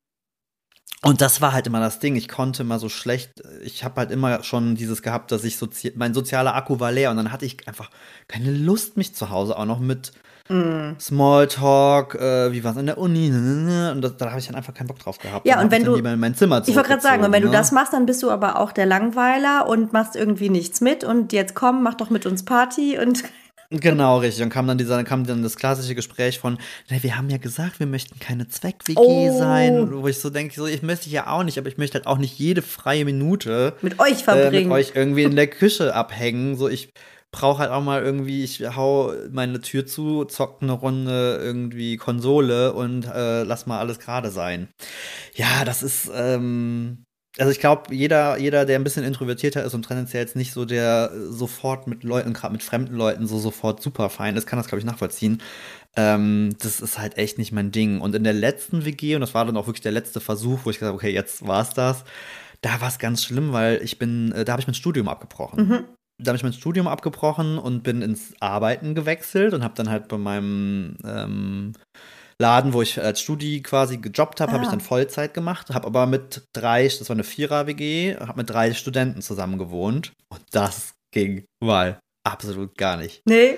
[1.02, 2.16] und das war halt immer das Ding.
[2.16, 5.92] Ich konnte immer so schlecht, ich habe halt immer schon dieses gehabt, dass ich sozi
[5.96, 7.90] mein sozialer Akku war leer und dann hatte ich einfach
[8.26, 10.12] keine Lust, mich zu Hause auch noch mit
[10.48, 10.98] mm.
[11.00, 14.74] Smalltalk, äh, wie war es in der Uni, und das, da habe ich dann einfach
[14.74, 15.46] keinen Bock drauf gehabt.
[15.46, 17.48] Ja, und wenn du in mein Zimmer Ich wollte gerade sagen, und wenn ne?
[17.48, 21.04] du das machst, dann bist du aber auch der Langweiler und machst irgendwie nichts mit
[21.04, 23.24] und jetzt komm, mach doch mit uns Party und
[23.80, 24.44] Genau, richtig.
[24.44, 26.59] Und kam dann dieser, dann kam dann das klassische Gespräch von,
[26.90, 29.38] na, wir haben ja gesagt, wir möchten keine Zweck-WG oh.
[29.38, 29.90] sein.
[29.90, 32.18] Wo ich so denke, so, ich möchte ja auch nicht, aber ich möchte halt auch
[32.18, 34.54] nicht jede freie Minute mit euch verbringen.
[34.54, 36.57] Äh, mit euch irgendwie in der Küche abhängen.
[36.57, 36.92] So, ich
[37.34, 42.72] brauche halt auch mal irgendwie, ich hau meine Tür zu, zock eine Runde irgendwie Konsole
[42.72, 44.68] und äh, lass mal alles gerade sein.
[45.34, 47.04] Ja, das ist, ähm,
[47.36, 50.64] also ich glaube, jeder, jeder, der ein bisschen introvertierter ist und tendenziell jetzt nicht so
[50.64, 54.68] der sofort mit Leuten, gerade mit fremden Leuten so sofort super fein ist, kann das,
[54.68, 55.42] glaube ich, nachvollziehen.
[55.96, 58.00] Ähm, das ist halt echt nicht mein Ding.
[58.00, 60.70] Und in der letzten WG, und das war dann auch wirklich der letzte Versuch, wo
[60.70, 62.04] ich gesagt habe, okay, jetzt war's das,
[62.60, 65.68] da war es ganz schlimm, weil ich bin, äh, da habe ich mein Studium abgebrochen.
[65.68, 65.84] Mhm.
[66.22, 70.09] Da habe ich mein Studium abgebrochen und bin ins Arbeiten gewechselt und habe dann halt
[70.09, 71.72] bei meinem ähm,
[72.40, 74.55] Laden, wo ich als Studi quasi gejobbt habe, Ah.
[74.55, 78.50] habe ich dann Vollzeit gemacht, habe aber mit drei, das war eine Vierer-WG, habe mit
[78.50, 83.22] drei Studenten zusammen gewohnt und das ging mal absolut gar nicht.
[83.29, 83.57] Nee.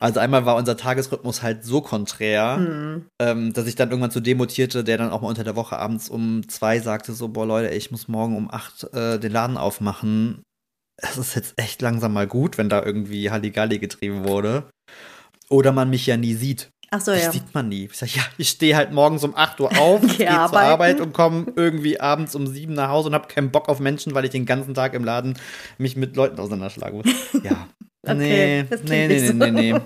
[0.00, 3.06] Also einmal war unser Tagesrhythmus halt so konträr, Hm.
[3.20, 6.08] ähm, dass ich dann irgendwann zu demotierte, der dann auch mal unter der Woche abends
[6.08, 10.42] um zwei sagte so, boah Leute, ich muss morgen um acht äh, den Laden aufmachen.
[11.00, 14.68] Es ist jetzt echt langsam mal gut, wenn da irgendwie Halligalli getrieben wurde.
[15.48, 16.70] Oder man mich ja nie sieht.
[16.90, 17.32] Ach so, Mich ja.
[17.32, 17.84] sieht man nie.
[17.84, 20.58] Ich sag, ja, ich stehe halt morgens um 8 Uhr auf, Geh gehe zur.
[20.58, 24.14] Arbeit und komme irgendwie abends um 7 nach Hause und habe keinen Bock auf Menschen,
[24.14, 25.38] weil ich den ganzen Tag im Laden
[25.76, 27.06] mich mit Leuten auseinanderschlagen muss.
[27.44, 27.68] Ja.
[28.06, 29.80] Okay, nee, das nee, nee, nee, nee, nee.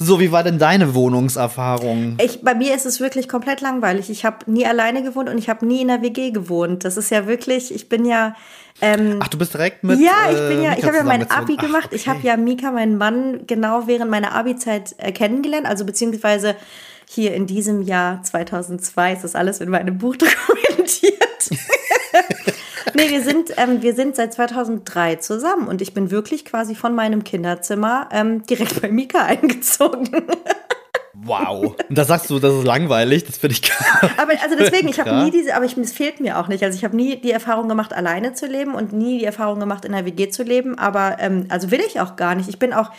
[0.00, 2.16] So, wie war denn deine Wohnungserfahrung?
[2.20, 4.10] Ich, bei mir ist es wirklich komplett langweilig.
[4.10, 6.84] Ich habe nie alleine gewohnt und ich habe nie in der WG gewohnt.
[6.84, 8.34] Das ist ja wirklich, ich bin ja.
[8.80, 9.98] Ähm, Ach, du bist direkt mit.
[9.98, 11.30] ja, ich äh, bin ja, ich Mika habe ja mein.
[11.30, 11.88] Abi Ach, gemacht.
[11.92, 12.28] Ich habe okay.
[12.28, 15.66] ja Mika, meinen Mann, genau während meiner Abi-Zeit äh, kennengelernt.
[15.66, 16.54] Also beziehungsweise
[17.08, 21.50] hier in diesem Jahr 2002 ist das alles in meinem Buch dokumentiert.
[22.94, 26.94] nee, wir sind, ähm, wir sind seit 2003 zusammen und ich bin wirklich quasi von
[26.94, 30.08] meinem Kinderzimmer ähm, direkt bei Mika eingezogen.
[31.24, 31.74] Wow.
[31.88, 35.00] Und da sagst du, das ist langweilig, das finde ich gar Aber also deswegen, ich
[35.00, 35.24] habe Krass.
[35.24, 36.62] nie diese, aber ich, es fehlt mir auch nicht.
[36.62, 39.84] Also ich habe nie die Erfahrung gemacht, alleine zu leben und nie die Erfahrung gemacht,
[39.84, 40.78] in einer WG zu leben.
[40.78, 42.48] Aber ähm, also will ich auch gar nicht.
[42.48, 42.90] Ich bin auch,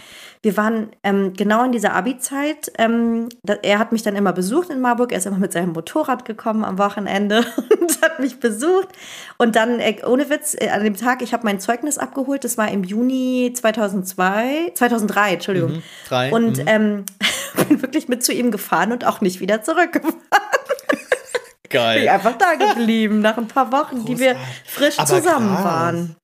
[0.42, 2.72] wir waren ähm, genau in dieser Abi-Zeit.
[2.78, 3.28] Ähm,
[3.62, 5.12] er hat mich dann immer besucht in Marburg.
[5.12, 7.40] Er ist immer mit seinem Motorrad gekommen am Wochenende
[7.82, 8.88] und hat mich besucht.
[9.38, 12.46] Und dann, äh, ohne Witz, äh, an dem Tag, ich habe mein Zeugnis abgeholt.
[12.46, 15.72] Das war im Juni 2002, 2003, Entschuldigung.
[15.72, 16.68] Mhm, drei, Und mhm.
[16.68, 17.06] ähm,
[17.68, 20.16] bin wirklich mit zu ihm gefahren und auch nicht wieder zurückgefahren.
[21.64, 22.08] bin geil.
[22.08, 24.72] einfach da geblieben, nach ein paar Wochen, die wir Großartig.
[24.72, 25.66] frisch Aber zusammen krass.
[25.66, 26.16] waren.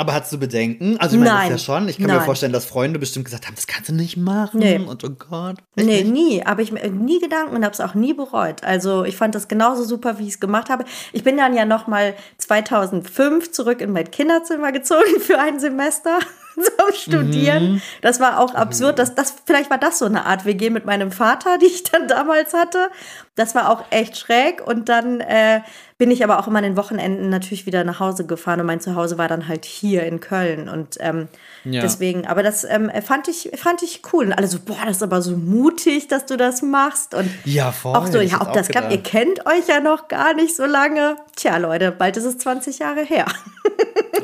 [0.00, 0.96] Aber hast du Bedenken?
[0.98, 1.86] Also ich meine, das ja schon.
[1.86, 2.24] Ich kann mir Nein.
[2.24, 4.60] vorstellen, dass Freunde bestimmt gesagt haben, das kannst du nicht machen.
[4.60, 4.78] Nee.
[4.78, 5.56] Und oh Gott.
[5.76, 6.06] Nee, nicht?
[6.06, 6.42] nie.
[6.42, 8.64] Aber ich mir nie Gedanken und habe es auch nie bereut.
[8.64, 10.86] Also ich fand das genauso super, wie ich es gemacht habe.
[11.12, 16.18] Ich bin dann ja noch mal 2005 zurück in mein Kinderzimmer gezogen für ein Semester
[16.54, 17.72] zum Studieren.
[17.72, 17.82] Mhm.
[18.00, 18.98] Das war auch absurd.
[18.98, 22.08] Das, das, vielleicht war das so eine Art WG mit meinem Vater, die ich dann
[22.08, 22.88] damals hatte.
[23.34, 24.66] Das war auch echt schräg.
[24.66, 25.60] Und dann äh,
[26.00, 28.58] bin ich aber auch immer an den Wochenenden natürlich wieder nach Hause gefahren.
[28.58, 30.66] Und mein Zuhause war dann halt hier in Köln.
[30.70, 31.28] Und ähm,
[31.64, 31.82] Ja.
[31.82, 34.24] deswegen, aber das ähm, fand, ich, fand ich cool.
[34.24, 37.12] Und alle so, boah, das ist aber so mutig, dass du das machst.
[37.14, 37.94] Und Ja, voll.
[37.94, 41.16] auch so, ja, ob das klappt, ihr kennt euch ja noch gar nicht so lange.
[41.36, 43.26] Tja, Leute, bald ist es 20 Jahre her.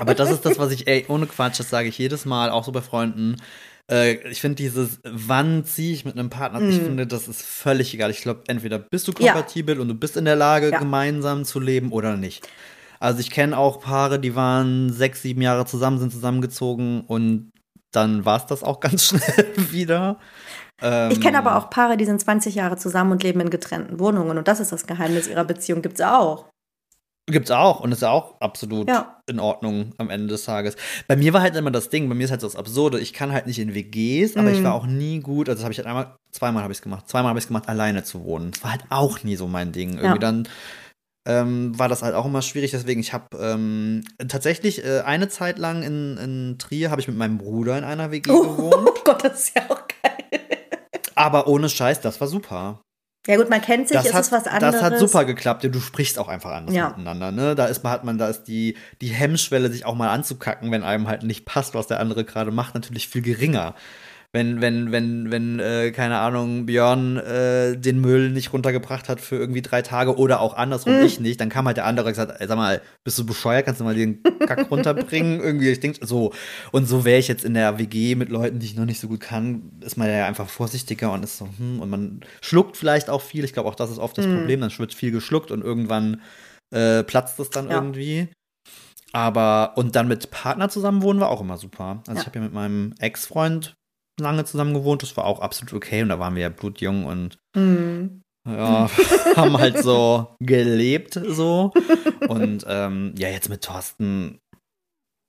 [0.01, 2.65] Aber das ist das, was ich, ey, ohne Quatsch, das sage ich jedes Mal, auch
[2.65, 3.37] so bei Freunden.
[3.91, 7.95] Äh, ich finde dieses, wann ziehe ich mit einem Partner, ich finde, das ist völlig
[7.95, 8.11] egal.
[8.11, 9.25] Ich glaube, entweder bist du Mhm.
[9.25, 9.33] Ja.
[9.33, 10.79] kompatibel und du bist in der Lage, Ja.
[10.79, 12.49] gemeinsam zu leben oder nicht.
[12.99, 17.53] Also ich kenne auch Paare, die waren sechs, sieben Jahre zusammen, sind zusammengezogen und
[17.93, 20.19] dann war es das auch ganz schnell wieder.
[20.83, 24.01] Ähm, Ich kenne aber auch Paare, die sind 20 Jahre zusammen und leben in getrennten
[24.01, 24.37] Wohnungen.
[24.37, 25.81] Und das ist das Geheimnis ihrer Beziehung.
[25.83, 26.47] Gibt es auch.
[27.29, 29.21] Gibt's auch und ist ja auch absolut Ja.
[29.29, 30.77] in Ordnung am Ende des Tages.
[31.09, 33.13] Bei mir war halt immer das Ding, bei mir ist halt so das Absurde, ich
[33.13, 34.65] kann halt nicht in WGs, aber ich Mhm.
[34.65, 37.09] war auch nie gut, also das habe ich halt einmal, zweimal habe ich es gemacht,
[37.09, 38.53] zweimal habe ich es gemacht, alleine zu wohnen.
[38.53, 39.95] Das war halt auch nie so mein Ding.
[39.95, 40.19] Irgendwie Ja.
[40.19, 40.49] dann
[41.29, 45.59] ähm, war das halt auch immer schwierig, deswegen ich habe ähm, tatsächlich äh, eine Zeit
[45.59, 49.25] lang in, in Trier habe ich mit meinem Bruder in einer WG gewohnt, Oh Gott,
[49.25, 50.41] das ist ja auch geil.
[51.17, 52.81] aber ohne Scheiß, das war super.
[53.27, 54.75] Ja gut, man kennt sich, Das ist hat, was anderes.
[54.75, 55.65] das hat super geklappt.
[55.65, 56.89] Ja, du sprichst auch einfach anders Ja.
[56.91, 57.33] miteinander.
[57.33, 57.55] Ne?
[57.55, 60.83] Da ist man, hat man, da ist die, die Hemmschwelle, sich auch mal anzukacken, wenn
[60.85, 63.75] einem halt nicht passt, was der andere gerade macht, natürlich viel geringer.
[64.37, 69.37] Wenn, wenn, wenn, wenn, äh, keine Ahnung, Björn äh, den Müll nicht runtergebracht hat für
[69.37, 71.03] irgendwie drei Tage oder auch andersrum Mhm.
[71.07, 73.65] ich nicht, dann kam halt der andere und gesagt, ey, sag mal, bist du bescheuert,
[73.65, 75.41] kannst du mal den Kack runterbringen?
[75.41, 76.35] irgendwie, ich denke, so.
[76.71, 79.09] Und so wäre ich jetzt in der WG mit Leuten, die ich noch nicht so
[79.09, 83.09] gut kann, ist man ja einfach vorsichtiger und ist so, hm, und man schluckt vielleicht
[83.09, 83.43] auch viel.
[83.43, 84.35] Ich glaube, auch das ist oft das Mhm.
[84.35, 86.21] Problem, dann wird viel geschluckt und irgendwann
[86.75, 87.77] äh, platzt es dann Ja.
[87.77, 88.29] irgendwie.
[89.13, 92.03] Aber, und dann mit Partner zusammen wohnen war auch immer super.
[92.07, 92.21] Also Ja.
[92.21, 93.76] ich habe ja mit meinem Ex-Freund
[94.21, 97.39] lange zusammen gewohnt, das war auch absolut okay und da waren wir ja blutjung und
[97.57, 98.23] Hm.
[98.49, 98.89] ja,
[99.37, 101.73] haben halt so gelebt so.
[102.29, 104.39] Und ähm, ja, jetzt mit Thorsten,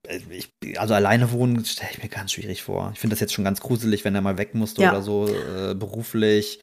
[0.08, 2.91] äh, ich, also alleine wohnen stelle ich mir ganz schwierig vor.
[2.93, 4.91] Ich finde das jetzt schon ganz gruselig, wenn er mal weg musste Ja.
[4.91, 6.61] oder so äh, beruflich.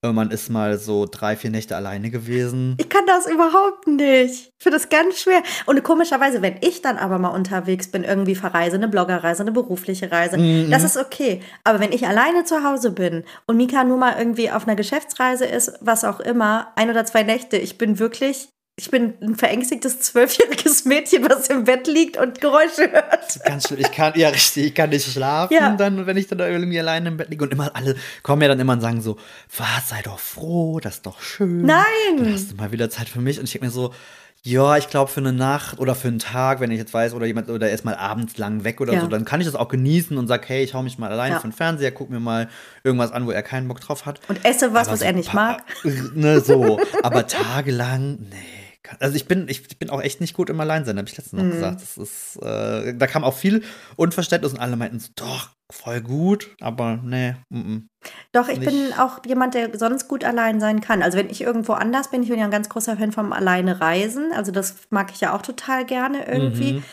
[0.00, 2.76] Man ist mal so drei, vier Nächte alleine gewesen.
[2.78, 4.52] Ich kann das überhaupt nicht.
[4.56, 5.42] Ich finde das ganz schwer.
[5.66, 10.12] Und komischerweise, wenn ich dann aber mal unterwegs bin, irgendwie verreise, eine Bloggerreise, eine berufliche
[10.12, 10.70] Reise, Mhm.
[10.70, 11.40] das ist okay.
[11.64, 15.46] Aber wenn ich alleine zu Hause bin und Mika nur mal irgendwie auf einer Geschäftsreise
[15.46, 18.48] ist, was auch immer, ein oder zwei Nächte, ich bin wirklich
[18.78, 23.44] ich bin ein verängstigtes zwölfjähriges Mädchen, was im Bett liegt und Geräusche hört.
[23.44, 23.80] Ganz schlimm.
[23.80, 25.74] Ich kann, ja, richtig, ich kann nicht schlafen, ja.
[25.74, 27.44] dann, wenn ich dann irgendwie alleine im Bett liege.
[27.44, 29.16] Und immer alle kommen ja dann immer und sagen so,
[29.56, 31.62] was, sei doch froh, das ist doch schön.
[31.62, 31.84] Nein!
[32.18, 33.40] Dann hast du mal wieder Zeit für mich.
[33.40, 33.92] Und ich denke mir so,
[34.44, 37.26] ja, ich glaube für eine Nacht oder für einen Tag, wenn ich jetzt weiß, oder
[37.26, 39.00] jemand oder erst mal abends lang weg oder ja.
[39.00, 41.32] so, dann kann ich das auch genießen und sag, hey, ich hau mich mal allein
[41.32, 41.40] ja.
[41.40, 42.48] für den Fernseher, guck mir mal
[42.84, 44.20] irgendwas an, wo er keinen Bock drauf hat.
[44.28, 45.64] Und esse was, Aber was so er nicht mag.
[46.14, 46.78] Ne, so.
[47.02, 48.57] Aber tagelang, nee
[49.00, 51.48] also ich bin, ich, bin auch echt nicht gut im Alleinsein, habe ich letztens noch
[51.48, 51.52] mhm.
[51.52, 51.82] gesagt.
[51.82, 53.62] Das ist, äh, da kam auch viel
[53.96, 57.34] Unverständnis und alle meinten so, doch, voll gut, aber nee.
[57.50, 57.82] M -m.
[58.32, 58.70] Doch, ich nicht.
[58.70, 61.02] bin auch jemand, der sonst gut allein sein kann.
[61.02, 63.80] Also wenn ich irgendwo anders bin, ich bin ja ein ganz großer Fan vom Alleine
[63.80, 64.32] reisen.
[64.34, 66.74] Also das mag ich ja auch total gerne irgendwie.
[66.74, 66.84] Mhm.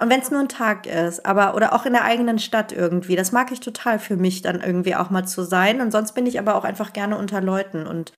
[0.00, 3.16] Und wenn es nur ein Tag ist, aber oder auch in der eigenen Stadt irgendwie,
[3.16, 5.80] das mag ich total für mich dann irgendwie auch mal zu sein.
[5.80, 8.12] Und sonst bin ich aber auch einfach gerne unter Leuten und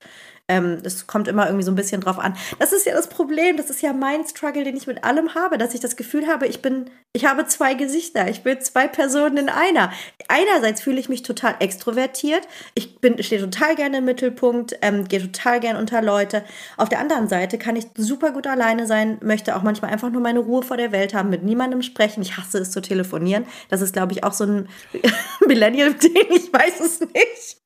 [0.49, 2.35] ähm, das kommt immer irgendwie so ein bisschen drauf an.
[2.59, 5.57] Das ist ja das Problem, das ist ja mein Struggle, den ich mit allem habe,
[5.57, 9.37] dass ich das Gefühl habe, ich bin, ich habe zwei Gesichter, ich bin zwei Personen
[9.37, 9.93] in einer.
[10.27, 15.21] Einerseits fühle ich mich total extrovertiert, ich bin, stehe total gerne im Mittelpunkt, ähm, gehe
[15.21, 16.43] total gerne unter Leute.
[16.75, 20.21] Auf der anderen Seite kann ich super gut alleine sein, möchte auch manchmal einfach nur
[20.21, 22.21] meine Ruhe vor der Welt haben, mit niemandem sprechen.
[22.21, 23.45] Ich hasse es zu telefonieren.
[23.69, 24.67] Das ist, glaube ich, auch so ein
[25.47, 27.62] Millennial-Ding, ich weiß es nicht.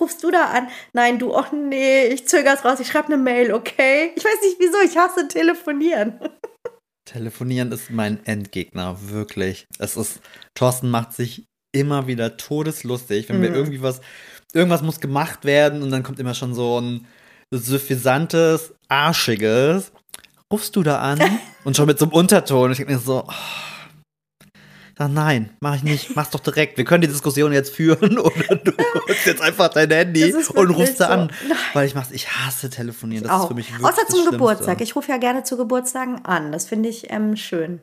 [0.00, 0.68] Rufst du da an?
[0.92, 4.12] Nein, du, ach nee, ich zöger's raus, ich schreibe eine Mail, okay?
[4.16, 6.18] Ich weiß nicht wieso, ich hasse telefonieren.
[7.06, 9.66] Telefonieren ist mein Endgegner, wirklich.
[9.78, 10.20] Es ist,
[10.54, 13.42] Thorsten macht sich immer wieder todeslustig, wenn mhm.
[13.42, 14.00] wir irgendwie was,
[14.52, 17.06] irgendwas muss gemacht werden und dann kommt immer schon so ein
[17.52, 19.92] suffisantes, arschiges.
[20.52, 21.20] Rufst du da an?
[21.64, 22.72] und schon mit so einem Unterton.
[22.72, 23.32] Ich denke mir so, oh,
[24.98, 26.78] Sag, nein, mach ich nicht, mach's doch direkt.
[26.78, 31.00] Wir können die Diskussion jetzt führen oder du holst jetzt einfach dein Handy und rufst
[31.00, 31.12] da so.
[31.12, 31.32] an.
[31.46, 31.58] Nein.
[31.74, 33.24] Weil ich mach's, ich hasse telefonieren.
[33.24, 33.42] Das auch.
[33.42, 34.80] ist für mich wirklich Außer zum Geburtstag.
[34.80, 36.50] Ich rufe ja gerne zu Geburtstagen an.
[36.50, 37.82] Das finde ich ähm, schön.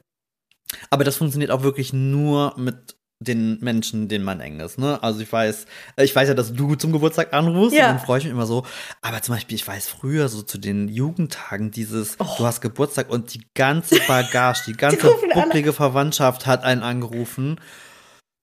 [0.90, 4.78] Aber das funktioniert auch wirklich nur mit den Menschen, denen man eng ist.
[4.78, 5.02] Ne?
[5.02, 5.66] Also ich weiß,
[5.96, 7.90] äh, ich weiß ja, dass du zum Geburtstag anrufst ja.
[7.90, 8.66] und dann freue ich mich immer so.
[9.02, 12.28] Aber zum Beispiel, ich weiß früher so zu den Jugendtagen dieses, oh.
[12.38, 17.60] du hast Geburtstag und die ganze Bagage, die ganze bucklige Verwandtschaft hat einen angerufen.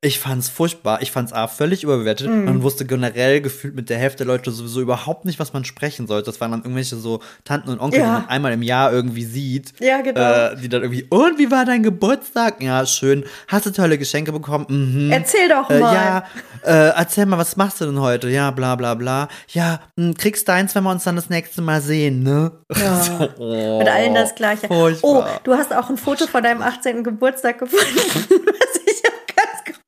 [0.03, 1.03] Ich fand's furchtbar.
[1.03, 2.27] Ich fand's A, völlig überbewertet.
[2.27, 2.47] Mm.
[2.47, 6.07] Man wusste generell gefühlt mit der Hälfte der Leute sowieso überhaupt nicht, was man sprechen
[6.07, 6.31] sollte.
[6.31, 8.07] Das waren dann irgendwelche so Tanten und Onkel, ja.
[8.07, 9.75] die man einmal im Jahr irgendwie sieht.
[9.79, 10.21] Ja, genau.
[10.21, 12.63] Äh, die dann irgendwie, und wie war dein Geburtstag?
[12.63, 13.25] Ja, schön.
[13.47, 14.65] Hast du tolle Geschenke bekommen?
[14.71, 15.13] Mhm.
[15.13, 15.77] Erzähl doch mal.
[15.77, 16.25] Äh, ja,
[16.65, 18.31] äh, erzähl mal, was machst du denn heute?
[18.31, 19.29] Ja, bla, bla, bla.
[19.49, 22.53] Ja, mh, hm, kriegst deins, wenn wir uns dann das nächste Mal sehen, ne?
[22.75, 23.03] Ja.
[23.03, 24.67] so, oh, mit allen das Gleiche.
[24.67, 25.11] Furchtbar.
[25.37, 27.05] Oh, du hast auch ein Foto von deinem 18.
[27.05, 27.85] Geburtstag gefunden,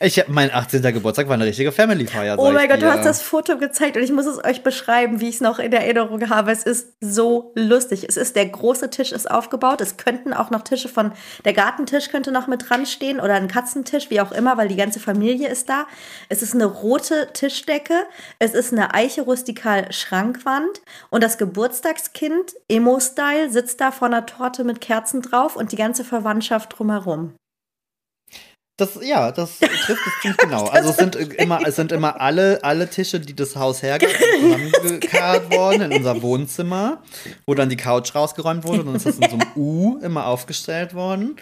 [0.00, 0.80] Ich mein 18.
[0.82, 2.38] Geburtstag war eine richtige Family-Feier.
[2.38, 5.28] Oh mein Gott, du hast das Foto gezeigt und ich muss es euch beschreiben, wie
[5.28, 6.52] ich es noch in Erinnerung habe.
[6.52, 8.06] Es ist so lustig.
[8.08, 9.80] Es ist der große Tisch ist aufgebaut.
[9.80, 11.12] Es könnten auch noch Tische von
[11.44, 14.76] der Gartentisch könnte noch mit dran stehen oder ein Katzentisch, wie auch immer, weil die
[14.76, 15.86] ganze Familie ist da.
[16.28, 17.94] Es ist eine rote Tischdecke.
[18.38, 20.80] Es ist eine Eiche rustikal Schrankwand
[21.10, 26.04] und das Geburtstagskind Emo-Style sitzt da vor einer Torte mit Kerzen drauf und die ganze
[26.04, 27.34] Verwandtschaft drumherum.
[28.78, 30.66] Das, ja, das trifft es ziemlich genau.
[30.66, 35.52] Also es sind immer, es sind immer alle, alle Tische, die das Haus hergibt, zusammengekarrt
[35.52, 37.02] worden in unser Wohnzimmer,
[37.44, 40.94] wo dann die Couch rausgeräumt wurde und ist das in so einem U immer aufgestellt
[40.94, 41.36] worden.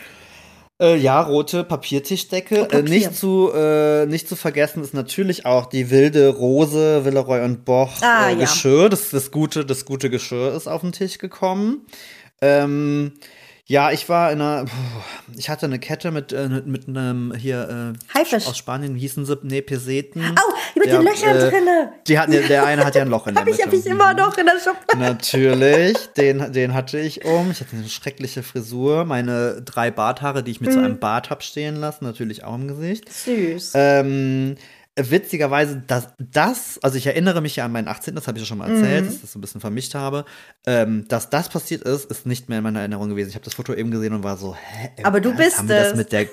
[0.81, 2.63] Äh, ja, rote Papiertischdecke.
[2.63, 2.79] Oh, Papier.
[2.79, 7.67] äh, nicht, zu, äh, nicht zu vergessen ist natürlich auch die wilde Rose, Villeroy und
[7.67, 8.85] Boch ah, äh, Geschirr.
[8.85, 8.89] Ja.
[8.89, 11.87] Das, das, gute, das gute Geschirr ist auf den Tisch gekommen.
[12.41, 13.13] Ähm,
[13.69, 14.65] ja, ich war in einer,
[15.37, 18.47] ich hatte eine Kette mit, äh, mit einem hier äh, Haifisch.
[18.47, 19.37] aus Spanien, wie hießen sie?
[19.43, 20.23] Nee, Peseten.
[20.23, 21.93] Au, mit der, den Löchern äh, drinne.
[22.07, 23.65] Die hatten, der eine hat ja ein Loch in der hab Mitte.
[23.65, 24.99] Hab ich, hab ich immer noch in der Schublade.
[24.99, 27.51] Natürlich, den, den hatte ich um.
[27.51, 29.05] Ich hatte eine schreckliche Frisur.
[29.05, 30.73] Meine drei Barthaare, die ich mir mhm.
[30.73, 33.13] zu einem Bart hab stehen lassen, natürlich auch im Gesicht.
[33.13, 33.73] Süß.
[33.75, 34.57] Ähm,
[34.97, 38.47] witzigerweise, dass das, also ich erinnere mich ja an meinen 18., das habe ich ja
[38.47, 39.07] schon mal erzählt, mhm.
[39.07, 40.25] dass ich das so ein bisschen vermischt habe,
[40.67, 43.29] ähm, dass das passiert ist, ist nicht mehr in meiner Erinnerung gewesen.
[43.29, 44.91] Ich habe das Foto eben gesehen und war so, hä?
[45.03, 46.27] Aber du bist haben wir das mit der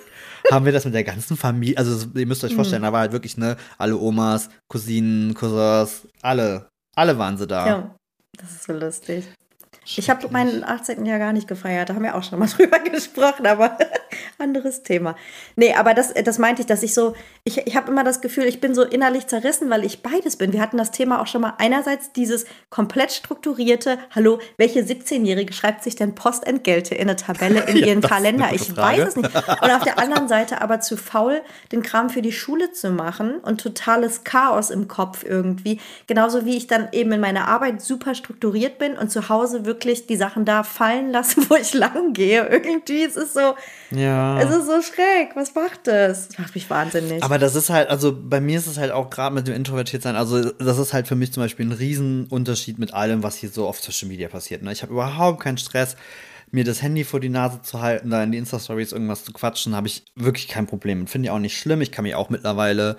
[0.51, 2.55] haben wir das mit der ganzen Familie, also ihr müsst euch mhm.
[2.55, 2.87] vorstellen, mhm.
[2.87, 7.67] da war halt wirklich, ne, alle Omas, Cousinen, Cousins, alle, alle waren sie da.
[7.67, 7.95] Ja,
[8.37, 9.25] das ist so lustig.
[9.85, 11.05] Ich habe meinen 18.
[11.05, 13.77] Jahr gar nicht gefeiert, da haben wir auch schon mal drüber gesprochen, aber
[14.37, 15.15] Anderes Thema.
[15.55, 17.13] Nee, aber das, das meinte ich, dass ich so,
[17.43, 20.53] ich, ich habe immer das Gefühl, ich bin so innerlich zerrissen, weil ich beides bin.
[20.53, 21.53] Wir hatten das Thema auch schon mal.
[21.57, 27.77] Einerseits dieses komplett strukturierte, hallo, welche 17-Jährige schreibt sich denn Postentgelte in eine Tabelle in
[27.77, 28.49] ja, ihren Kalender?
[28.53, 29.29] Ich weiß es nicht.
[29.33, 33.39] Und auf der anderen Seite aber zu faul, den Kram für die Schule zu machen
[33.39, 35.79] und totales Chaos im Kopf irgendwie.
[36.07, 39.72] Genauso wie ich dann eben in meiner Arbeit super strukturiert bin und zu Hause wirklich
[39.79, 42.47] die Sachen da fallen lasse, wo ich lang gehe.
[42.47, 43.55] Irgendwie ist es so,
[43.91, 44.39] ja.
[44.39, 45.35] Es ist so schräg.
[45.35, 46.29] Was macht das?
[46.29, 47.23] Das macht mich wahnsinnig.
[47.23, 50.15] Aber das ist halt, also bei mir ist es halt auch gerade mit dem Introvertiertsein,
[50.15, 53.67] also das ist halt für mich zum Beispiel ein Riesenunterschied mit allem, was hier so
[53.67, 54.61] auf Social Media passiert.
[54.63, 54.71] Ne?
[54.71, 55.95] Ich habe überhaupt keinen Stress,
[56.51, 59.75] mir das Handy vor die Nase zu halten, da in die Insta-Stories irgendwas zu quatschen,
[59.75, 61.07] habe ich wirklich kein Problem.
[61.07, 61.81] Finde ich auch nicht schlimm.
[61.81, 62.95] Ich kann mich auch mittlerweile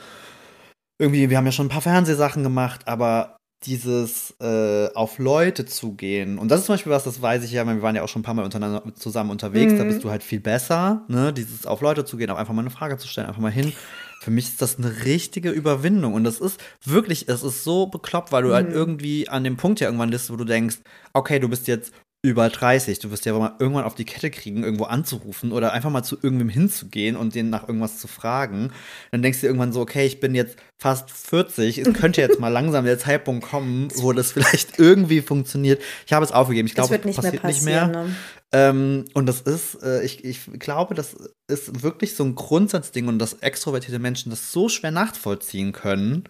[0.99, 3.34] irgendwie, wir haben ja schon ein paar Fernsehsachen gemacht, aber
[3.67, 6.39] dieses äh, auf Leute zugehen.
[6.39, 8.21] Und das ist zum Beispiel was, das weiß ich ja, wir waren ja auch schon
[8.21, 9.79] ein paar Mal untereinander zusammen unterwegs, mhm.
[9.79, 11.33] da bist du halt viel besser, ne?
[11.33, 13.73] Dieses auf Leute zugehen, auch einfach mal eine Frage zu stellen, einfach mal hin.
[14.21, 16.15] Für mich ist das eine richtige Überwindung.
[16.15, 18.71] Und das ist wirklich, es ist so bekloppt, weil du halt mhm.
[18.71, 20.79] halt irgendwie an dem Punkt ja irgendwann bist, wo du denkst,
[21.13, 21.93] okay, du bist jetzt
[22.25, 23.01] über 30.
[23.01, 26.17] Du wirst ja mal irgendwann auf die Kette kriegen, irgendwo anzurufen oder einfach mal zu
[26.23, 28.73] irgendwem hinzugehen und den nach irgendwas zu fragen.
[29.11, 31.77] Dann denkst du irgendwann so, okay, ich bin jetzt fast 40.
[31.77, 35.83] Es könnte jetzt mal langsam der Zeitpunkt kommen, wo das vielleicht irgendwie funktioniert.
[36.07, 36.67] Ich habe es aufgegeben.
[36.67, 37.89] Ich glaube, es passiert nicht mehr.
[37.89, 38.17] Ne?
[38.53, 41.15] Ähm, und das ist, äh, ich, ich glaube, das
[41.47, 46.27] ist wirklich so ein Grundsatzding und dass extrovertierte Menschen das so schwer nachvollziehen können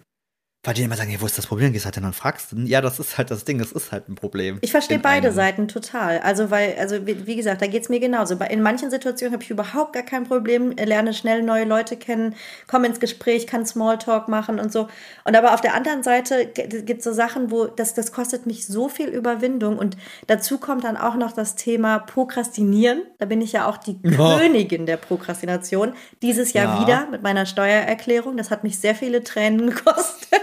[0.65, 1.71] weil die immer sagen, hey, wo ist das Problem?
[1.73, 2.55] Gehst halt hin und fragst.
[2.65, 4.57] Ja, das ist halt das Ding, das ist halt ein Problem.
[4.61, 5.35] Ich verstehe beide einem.
[5.35, 6.19] Seiten total.
[6.19, 8.35] Also, weil, also wie, wie gesagt, da geht es mir genauso.
[8.35, 12.35] In manchen Situationen habe ich überhaupt gar kein Problem, lerne schnell neue Leute kennen,
[12.67, 14.87] komme ins Gespräch, kann Smalltalk machen und so.
[15.23, 18.65] Und aber auf der anderen Seite gibt es so Sachen, wo das, das kostet mich
[18.65, 19.77] so viel Überwindung.
[19.77, 23.03] Und dazu kommt dann auch noch das Thema Prokrastinieren.
[23.19, 24.39] Da bin ich ja auch die ja.
[24.39, 25.93] Königin der Prokrastination.
[26.23, 26.81] Dieses Jahr ja.
[26.81, 28.35] wieder mit meiner Steuererklärung.
[28.37, 30.41] Das hat mich sehr viele Tränen gekostet.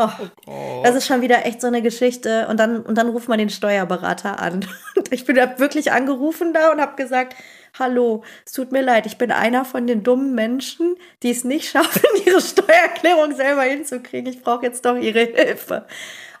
[0.00, 0.08] Oh,
[0.46, 2.46] oh das ist schon wieder echt so eine Geschichte.
[2.48, 4.64] Und dann, und dann ruft man den Steuerberater an.
[5.10, 7.36] ich bin wirklich angerufen da und habe gesagt,
[7.78, 11.68] hallo, es tut mir leid, ich bin einer von den dummen Menschen, die es nicht
[11.70, 14.32] schaffen, ihre Steuererklärung selber hinzukriegen.
[14.32, 15.86] Ich brauche jetzt doch ihre Hilfe.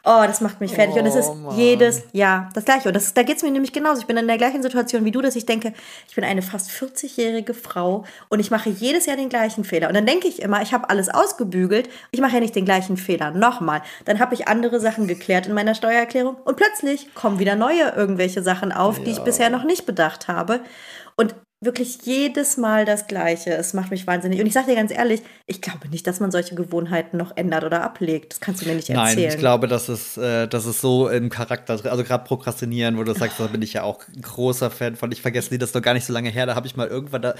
[0.02, 0.94] Oh, das macht mich fertig.
[0.96, 1.56] Oh, und es ist Mann.
[1.56, 2.88] jedes Jahr das Gleiche.
[2.88, 4.00] Und das, da geht es mir nämlich genauso.
[4.00, 5.74] Ich bin in der gleichen Situation wie du, dass ich denke,
[6.08, 9.88] ich bin eine fast 40-jährige Frau und ich mache jedes Jahr den gleichen Fehler.
[9.88, 11.90] Und dann denke ich immer, ich habe alles ausgebügelt.
[12.12, 13.30] Ich mache ja nicht den gleichen Fehler.
[13.30, 13.82] Nochmal.
[14.06, 18.42] Dann habe ich andere Sachen geklärt in meiner Steuererklärung und plötzlich kommen wieder neue irgendwelche
[18.42, 19.04] Sachen auf, ja.
[19.04, 20.60] die ich bisher noch nicht bedacht habe.
[21.16, 23.50] Und wirklich jedes Mal das Gleiche.
[23.50, 24.40] Es macht mich wahnsinnig.
[24.40, 27.64] Und ich sage dir ganz ehrlich, ich glaube nicht, dass man solche Gewohnheiten noch ändert
[27.64, 28.32] oder ablegt.
[28.32, 29.16] Das kannst du mir nicht erzählen.
[29.16, 33.04] Nein, ich glaube, das ist, äh, das ist so im Charakter, also gerade Prokrastinieren, wo
[33.04, 35.12] du sagst, da bin ich ja auch ein großer Fan von.
[35.12, 36.46] Ich vergesse nie, das ist doch gar nicht so lange her.
[36.46, 37.34] Da habe ich mal irgendwann da,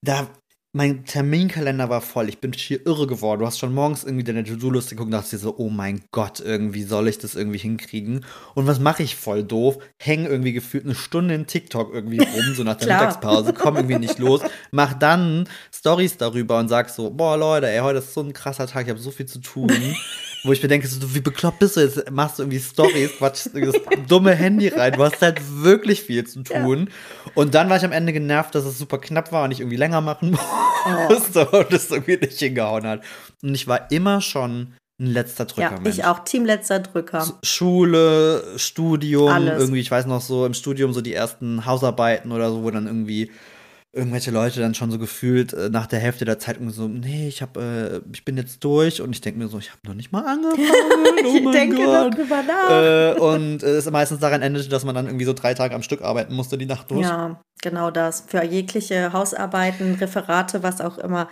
[0.00, 0.28] da
[0.72, 2.28] mein Terminkalender war voll.
[2.28, 3.40] Ich bin schier irre geworden.
[3.40, 6.38] Du hast schon morgens irgendwie deine To-Do-Liste geguckt und dachtest dir so, oh mein Gott,
[6.38, 8.24] irgendwie soll ich das irgendwie hinkriegen?
[8.54, 9.78] Und was mache ich voll doof?
[9.98, 13.98] Häng irgendwie gefühlt eine Stunde in TikTok irgendwie rum, so nach der Mittagspause, komm irgendwie
[13.98, 14.42] nicht los.
[14.70, 18.68] Mach dann Stories darüber und sag so, boah Leute, ey, heute ist so ein krasser
[18.68, 19.70] Tag, ich habe so viel zu tun.
[20.42, 22.10] wo ich mir denke, so, wie bekloppt bist du jetzt?
[22.10, 23.74] Machst du irgendwie Stories, quatschst das
[24.08, 24.92] dumme Handy rein.
[24.94, 26.88] Du hast halt wirklich viel zu tun.
[26.88, 27.32] Ja.
[27.34, 29.76] Und dann war ich am Ende genervt, dass es super knapp war und ich irgendwie
[29.76, 30.30] länger machen
[31.08, 31.58] musste oh.
[31.58, 33.02] und es irgendwie nicht hingehauen hat.
[33.42, 35.80] Und ich war immer schon ein letzter Drücker.
[35.82, 36.24] Ja, ich auch.
[36.24, 37.26] Team letzter Drücker.
[37.42, 39.58] Schule, Studium, Alles.
[39.58, 42.86] irgendwie, ich weiß noch so, im Studium so die ersten Hausarbeiten oder so, wo dann
[42.86, 43.30] irgendwie
[43.92, 47.26] irgendwelche Leute dann schon so gefühlt äh, nach der Hälfte der Zeit irgendwie so, nee,
[47.26, 49.94] ich hab, äh, ich bin jetzt durch und ich denke mir so, ich habe noch
[49.94, 50.60] nicht mal angefangen.
[51.36, 52.14] ich oh denke Gott.
[52.14, 52.70] darüber nach.
[52.70, 55.82] Äh, und es ist meistens daran endete, dass man dann irgendwie so drei Tage am
[55.82, 57.06] Stück arbeiten musste, die Nacht durch.
[57.06, 58.24] Ja, genau das.
[58.28, 61.28] Für jegliche Hausarbeiten, Referate, was auch immer.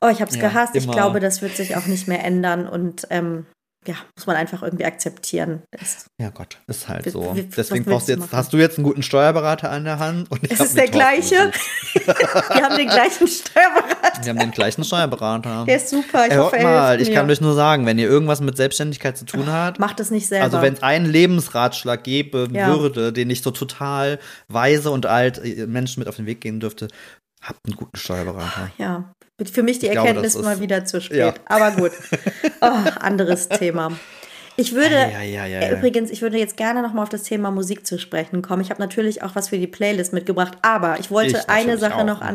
[0.00, 0.74] Oh, ich habe es ja, gehasst.
[0.74, 0.86] Immer.
[0.86, 3.44] Ich glaube, das wird sich auch nicht mehr ändern und ähm,
[3.86, 5.62] ja, muss man einfach irgendwie akzeptieren.
[5.70, 7.34] Das ja Gott, ist halt so.
[7.36, 10.42] Wie, Deswegen brauchst du jetzt, hast du jetzt einen guten Steuerberater an der Hand und
[10.44, 11.52] ich Ist es der gleiche?
[11.94, 14.22] Wir haben den gleichen Steuerberater.
[14.22, 15.64] Wir haben den gleichen Steuerberater.
[15.66, 16.26] Der ist super.
[16.26, 19.24] Ich Ey, hoffe, mal, ich kann euch nur sagen, wenn ihr irgendwas mit Selbstständigkeit zu
[19.24, 20.44] tun habt, macht es nicht selber.
[20.44, 22.68] Also wenn es einen Lebensratschlag geben ja.
[22.68, 24.18] würde, den ich so total
[24.48, 26.88] weise und alt äh, Menschen mit auf den Weg gehen dürfte,
[27.42, 28.70] habt einen guten Steuerberater.
[28.78, 29.12] Ja,
[29.44, 31.18] für mich die ich Erkenntnis glaube, mal wieder zu spät.
[31.18, 31.34] Ja.
[31.46, 31.92] Aber gut.
[32.62, 33.92] Oh, anderes Thema.
[34.56, 35.72] Ich würde, ei, ei, äh, ei.
[35.72, 38.62] übrigens, ich würde jetzt gerne nochmal auf das Thema Musik zu sprechen kommen.
[38.62, 41.96] Ich habe natürlich auch was für die Playlist mitgebracht, aber ich wollte Ich eine Sache
[41.96, 42.04] auch.
[42.04, 42.26] noch Mhm.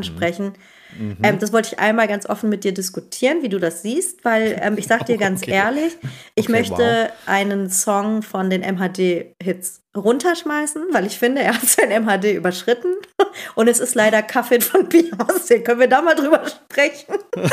[0.92, 1.18] Ansprechen.
[1.24, 4.58] Ähm, das wollte ich einmal ganz offen mit dir diskutieren, wie du das siehst, weil
[4.62, 5.52] ähm, ich sag dir ganz Okay.
[5.52, 5.98] ehrlich,
[6.36, 11.90] ich Okay, möchte einen Song von den MHD-Hits runterschmeißen, weil ich finde, er hat sein
[11.90, 12.94] MHD überschritten
[13.56, 15.60] und es ist leider Kaffee von Beyoncé.
[15.64, 17.16] Können wir da mal drüber sprechen?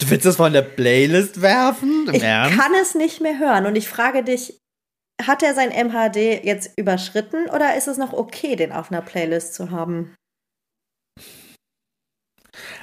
[0.00, 2.06] Du willst das von der Playlist werfen?
[2.08, 2.58] Im Ich Ernst?
[2.58, 4.60] kann es nicht mehr hören und ich frage dich,
[5.24, 9.54] hat er sein MHD jetzt überschritten oder ist es noch okay, den auf einer Playlist
[9.54, 10.14] zu haben?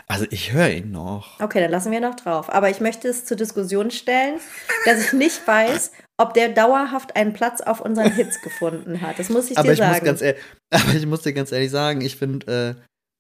[0.08, 1.39] Also ich höre ihn noch.
[1.39, 2.53] Okay, dann lassen wir noch drauf.
[2.53, 4.39] Aber ich möchte es zur Diskussion stellen,
[4.86, 9.20] dass ich nicht weiß, ob der dauerhaft einen Platz auf unseren Hits gefunden hat.
[9.20, 10.06] Das muss ich aber dir ich muss sagen.
[10.06, 10.41] ganz ehrlich,
[10.72, 12.76] aber ich muss dir ganz ehrlich sagen, ich finde,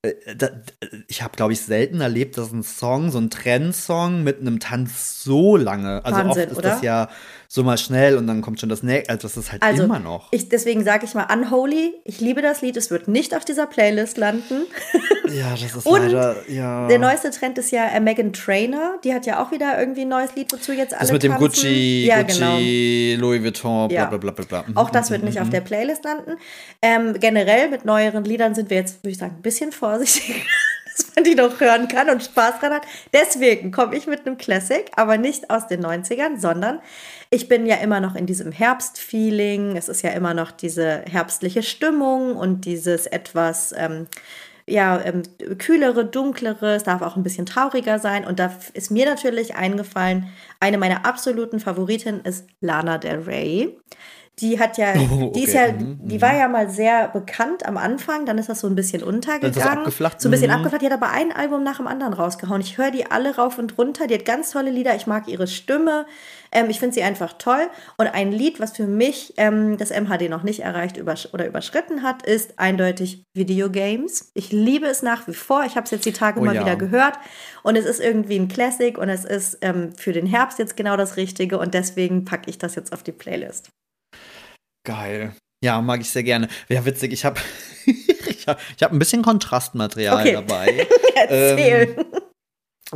[0.05, 0.49] äh, äh, da,
[1.07, 5.23] ich habe, glaube ich, selten erlebt, dass ein Song, so ein Trendsong mit einem Tanz
[5.23, 6.69] so lange, also Wahnsinn, oft ist oder?
[6.69, 7.09] das ja
[7.55, 9.99] so mal schnell und dann kommt schon das nächste, also das ist halt Also, immer
[9.99, 10.27] noch.
[10.31, 11.93] Ich, deswegen sage ich mal Unholy.
[12.03, 12.75] Ich liebe das Lied.
[12.75, 14.65] Es wird nicht auf dieser Playlist landen.
[15.33, 16.87] ja, das ist und leider, ja.
[16.89, 18.99] Der neueste Trend ist ja äh, Megan Trainer.
[19.05, 21.31] Die hat ja auch wieder irgendwie ein neues Lied, wozu jetzt alle das mit dem
[21.31, 21.47] tanzen.
[21.47, 23.25] Gucci, ja, Gucci, genau.
[23.27, 24.05] Louis Vuitton, bla Ja.
[24.07, 24.65] bla bla bla bla.
[24.67, 25.43] Mhm, Auch das wird mhm, nicht mhm.
[25.43, 26.33] auf der Playlist landen.
[26.81, 30.45] Ähm, generell mit neueren Liedern sind wir jetzt, würde ich sagen, ein bisschen vorsichtig,
[30.95, 32.83] dass man die noch hören kann und Spaß dran hat.
[33.13, 36.79] Deswegen komme ich mit einem Classic, aber nicht aus den 90ern, sondern
[37.29, 39.75] ich bin ja immer noch in diesem Herbstfeeling.
[39.75, 43.73] Es ist ja immer noch diese herbstliche Stimmung und dieses etwas.
[43.77, 44.07] Ähm,
[44.67, 45.21] ja, ähm,
[45.59, 48.25] kühlere, dunklere, es darf auch ein bisschen trauriger sein.
[48.25, 50.29] Und da ist mir natürlich eingefallen,
[50.59, 53.77] eine meiner absoluten Favoritinnen ist Lana Del Rey.
[54.39, 55.67] Die hat ja, Oh, die ist okay.
[55.67, 58.75] ja, Mhm, die war ja mal sehr bekannt am Anfang, dann ist das so ein
[58.75, 59.53] bisschen untergegangen.
[59.53, 59.61] So
[60.27, 60.55] ein bisschen Mhm.
[60.57, 60.81] abgeflacht.
[60.81, 62.59] Die hat aber ein Album nach dem anderen rausgehauen.
[62.59, 64.07] Ich höre die alle rauf und runter.
[64.07, 64.93] Die hat ganz tolle Lieder.
[64.95, 66.05] Ich mag ihre Stimme.
[66.51, 67.67] Ähm, ich finde sie einfach toll.
[67.97, 72.03] Und ein Lied, was für mich ähm, das MHD noch nicht erreicht übersch oder überschritten
[72.03, 74.31] hat, ist eindeutig Videogames.
[74.33, 75.63] Ich liebe es nach wie vor.
[75.65, 76.61] Ich habe es jetzt die Tage Oh mal ja.
[76.61, 77.13] wieder gehört.
[77.63, 80.97] Und es ist irgendwie ein Classic und es ist ähm, für den Herbst jetzt genau
[80.97, 81.57] das Richtige.
[81.57, 83.69] Und deswegen packe ich das jetzt auf die Playlist.
[84.85, 85.33] Geil.
[85.61, 86.47] Ja, mag ich sehr gerne.
[86.69, 87.39] Ja, witzig, ich habe
[87.85, 90.33] ich hab, ich hab ein bisschen Kontrastmaterial Okay.
[90.33, 90.87] dabei.
[91.15, 91.95] Erzähl.
[91.97, 92.05] Und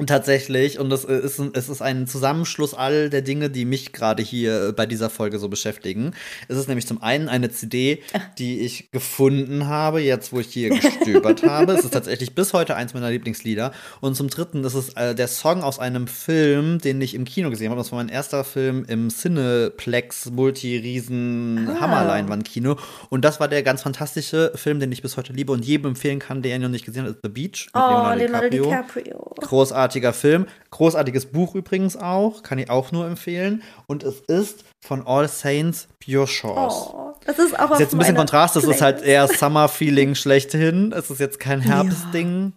[0.06, 4.22] tatsächlich, und das ist, ein- es ist ein Zusammenschluss all der Dinge, die mich gerade
[4.22, 6.12] hier bei dieser Folge so beschäftigen.
[6.48, 8.02] Es ist nämlich zum einen eine CD,
[8.38, 11.74] die ich gefunden habe, jetzt wo ich hier gestöbert habe.
[11.74, 13.72] Es ist tatsächlich bis heute eins meiner Lieblingslieder.
[14.00, 17.50] Und zum dritten ist es äh, der Song aus einem Film, den ich im Kino
[17.50, 17.80] gesehen habe.
[17.82, 23.08] Das war mein erster Film im Cineplex Multi-Riesen Ah.
[23.10, 26.20] Und das war der ganz fantastische Film, den ich bis heute liebe und jedem empfehlen
[26.20, 29.36] kann, der ihn noch nicht gesehen hat, ist The Beach mit Oh, Leonardo DiCaprio.
[29.80, 30.46] Großartiger Film.
[30.72, 32.44] Großartiges Buch übrigens auch.
[32.44, 33.64] Kann ich auch nur empfehlen.
[33.88, 36.74] Und es ist von All Saints Pure Shores.
[36.92, 38.58] Oh, das ist auch ist jetzt ein bisschen Kontrast.
[38.58, 40.92] Das ist halt eher Summer-Feeling schlechthin.
[40.92, 42.54] Es ist jetzt kein Herbstding.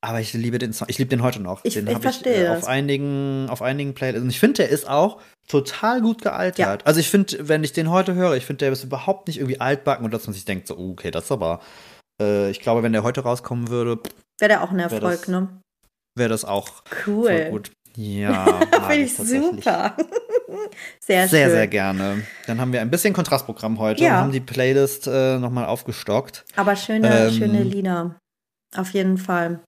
[0.00, 0.88] Aber ich liebe den Song.
[0.90, 1.60] Ich liebe den heute noch.
[1.62, 2.64] Ich- den ich hab verstehe äh, das.
[2.64, 4.24] auf einigen, auf einigen Playlists.
[4.24, 6.58] Und ich finde, der ist auch total gut gealtert.
[6.58, 6.78] Ja.
[6.84, 9.60] Also ich finde, wenn ich den heute höre, ich finde, der ist überhaupt nicht irgendwie
[9.60, 11.60] altbacken und dass man sich denkt, so, oh, okay, das ist aber.
[12.20, 14.00] Äh, ich glaube, wenn der heute rauskommen würde,
[14.38, 15.48] Wäre der auch ein Erfolg, das ne?
[16.16, 17.46] Wäre das auch Cool.
[17.50, 17.70] gut.
[17.96, 18.44] Ja,
[18.88, 19.96] Finde ich super.
[21.00, 21.50] sehr, Sehr, schön.
[21.56, 22.22] sehr gerne.
[22.46, 24.16] Dann haben wir ein bisschen Kontrastprogramm heute Ja.
[24.16, 26.44] und haben die Playlist äh, nochmal aufgestockt.
[26.56, 28.16] Aber schöne, Ähm, schöne Lieder.
[28.76, 29.60] Auf jeden Fall.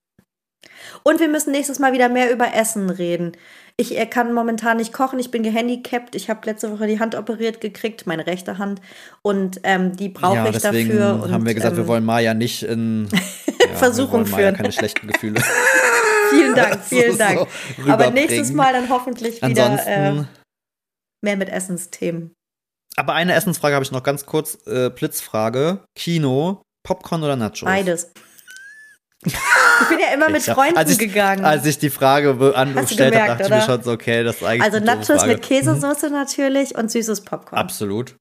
[1.04, 3.32] Und wir müssen nächstes Mal wieder mehr über Essen reden.
[3.78, 6.14] Ich äh, kann momentan nicht kochen, ich bin gehandicapt.
[6.14, 8.80] Ich habe letzte Woche die Hand operiert gekriegt, meine rechte Hand.
[9.22, 11.20] Und ähm, die brauche ja, ich dafür.
[11.22, 13.08] Und, haben wir gesagt, ähm, wir wollen Maya nicht in
[13.60, 14.56] ja, Versuchung wir wollen Maya führen.
[14.56, 15.40] keine schlechten Gefühle.
[16.30, 17.40] Vielen Dank, so vielen Dank.
[17.40, 17.48] Aber
[17.78, 18.14] rüberbringen.
[18.14, 19.88] nächstes Mal dann hoffentlich wieder Ansonsten.
[19.88, 20.24] äh,
[21.22, 22.34] mehr mit Essensthemen.
[22.96, 24.58] aber eine Essensfrage habe ich noch ganz kurz.
[24.66, 27.64] Äh, Blitzfrage: Kino, Popcorn oder Nachos?
[27.64, 28.12] Beides.
[29.80, 31.44] Ich bin ja immer mit Freunden als ich, gegangen.
[31.44, 34.62] Als ich die Frage gestellt habe, dachte ich mir schon so, okay, das ist eigentlich
[34.62, 37.58] also Nachos mit Käsesoße natürlich und süßes Popcorn.
[37.60, 38.16] Absolut.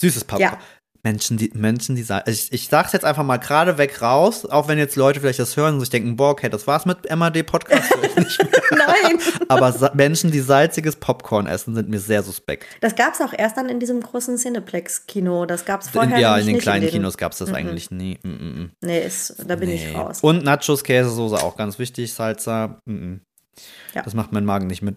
[0.00, 0.52] Süßes Popcorn.
[0.52, 0.58] Ja.
[1.02, 4.68] Menschen, die, Menschen, die sagen, ich, ich sag's jetzt einfach mal gerade weg raus, auch
[4.68, 7.90] wenn jetzt Leute vielleicht das hören und sich denken, boah, okay, das war's mit MAD-Podcast.
[8.70, 9.18] Nein.
[9.48, 12.66] Aber Menschen, die salziges Popcorn essen, sind mir sehr suspekt.
[12.80, 15.46] Das gab es auch erst dann in diesem großen Cineplex-Kino.
[15.46, 17.54] Das gab es vorher ja, nämlich in den kleinen in Kinos gab's das Mhm.
[17.54, 18.18] eigentlich nie.
[18.24, 18.68] -mm.
[18.82, 19.96] Nee, ist, da bin ich Nee.
[19.96, 20.18] raus.
[20.20, 22.80] Und Nachos, Käsesoße auch ganz wichtig, Salsa.
[22.86, 23.20] -mm.
[23.94, 24.02] Ja.
[24.02, 24.96] Das macht mein Magen nicht mit.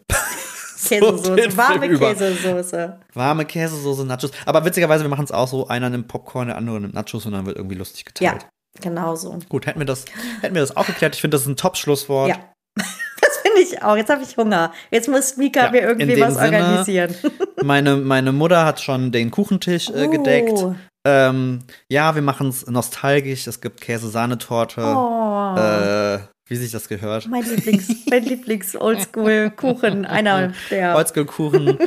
[0.89, 1.89] Käsesoße, warme.
[1.97, 2.99] Käsesoße.
[3.13, 4.31] Warme Käsesoße, Nachos.
[4.45, 7.31] Aber witzigerweise, wir machen es auch so: einer nimmt Popcorn, der andere nimmt Nachos und
[7.33, 8.47] dann wird irgendwie lustig Ja, geteilt.
[8.81, 9.37] genau so.
[9.49, 10.05] Gut, hätten wir das,
[10.41, 11.15] hätten wir das auch geklärt.
[11.15, 12.29] Ich finde, das ist ein Top-Schlusswort.
[12.29, 12.35] Ja.
[13.21, 13.95] Das finde Ich auch.
[13.95, 14.71] Jetzt habe ich Hunger.
[14.91, 17.15] Jetzt muss Mika Ja, mir irgendwie was Sinne- organisieren.
[17.63, 20.51] Meine, meine Mutter hat schon den Kuchentisch äh, gedeckt.
[20.53, 20.75] Oh.
[21.05, 21.59] Ähm,
[21.89, 23.47] ja, wir machen es nostalgisch.
[23.47, 24.81] Es gibt Käse-Sahnetorte.
[24.83, 25.55] Oh.
[25.57, 26.19] Äh,
[26.53, 27.27] wie sich das gehört.
[27.27, 30.05] Mein Lieblings, mein Lieblings Oldschool-Kuchen.
[30.05, 30.93] Einer der.
[30.95, 31.77] Holzkohlkuchen.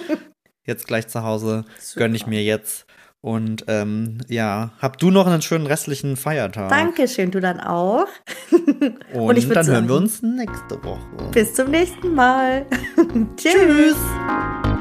[0.65, 1.65] jetzt gleich zu Hause.
[1.95, 2.85] Gönn ich mir jetzt.
[3.23, 6.69] Und ähm, ja, hab du noch einen schönen restlichen Feiertag.
[6.69, 8.07] Dankeschön, du dann auch.
[9.15, 11.31] Und, ich würd dann hören wir sagen- uns nächste Woche.
[11.33, 12.67] Bis zum nächsten Mal.
[13.37, 13.53] Tschüss.
[13.55, 14.76] Tschüss.